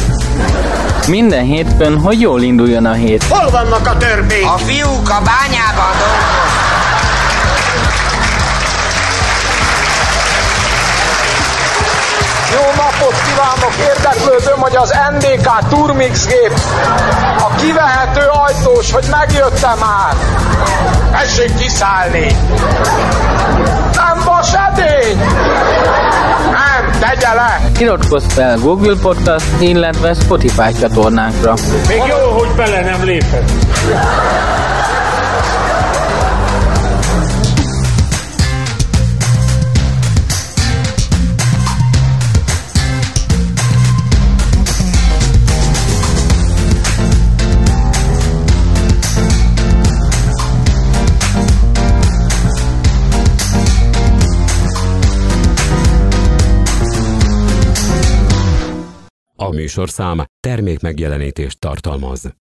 [1.07, 3.23] Minden hétfőn, hogy jól induljon a hét.
[3.23, 4.45] Hol vannak a törpék?
[4.45, 6.51] A fiúk a bányában dolgoznak.
[12.51, 13.73] Jó napot kívánok!
[13.95, 16.53] Érdeklődöm, hogy az NDK Turmix gép
[17.37, 20.15] a kivehető ajtós, hogy megjött-e már?
[21.11, 22.35] Tessék kiszállni!
[23.95, 25.17] Nem vas edény!
[26.51, 27.61] Nem, tegye le!
[27.77, 31.53] Iratkozz fel Google Podcast, illetve Spotify csatornánkra.
[31.87, 33.51] Még jó, hogy bele nem lépett.
[59.41, 62.40] A műsorszám termék megjelenítést tartalmaz.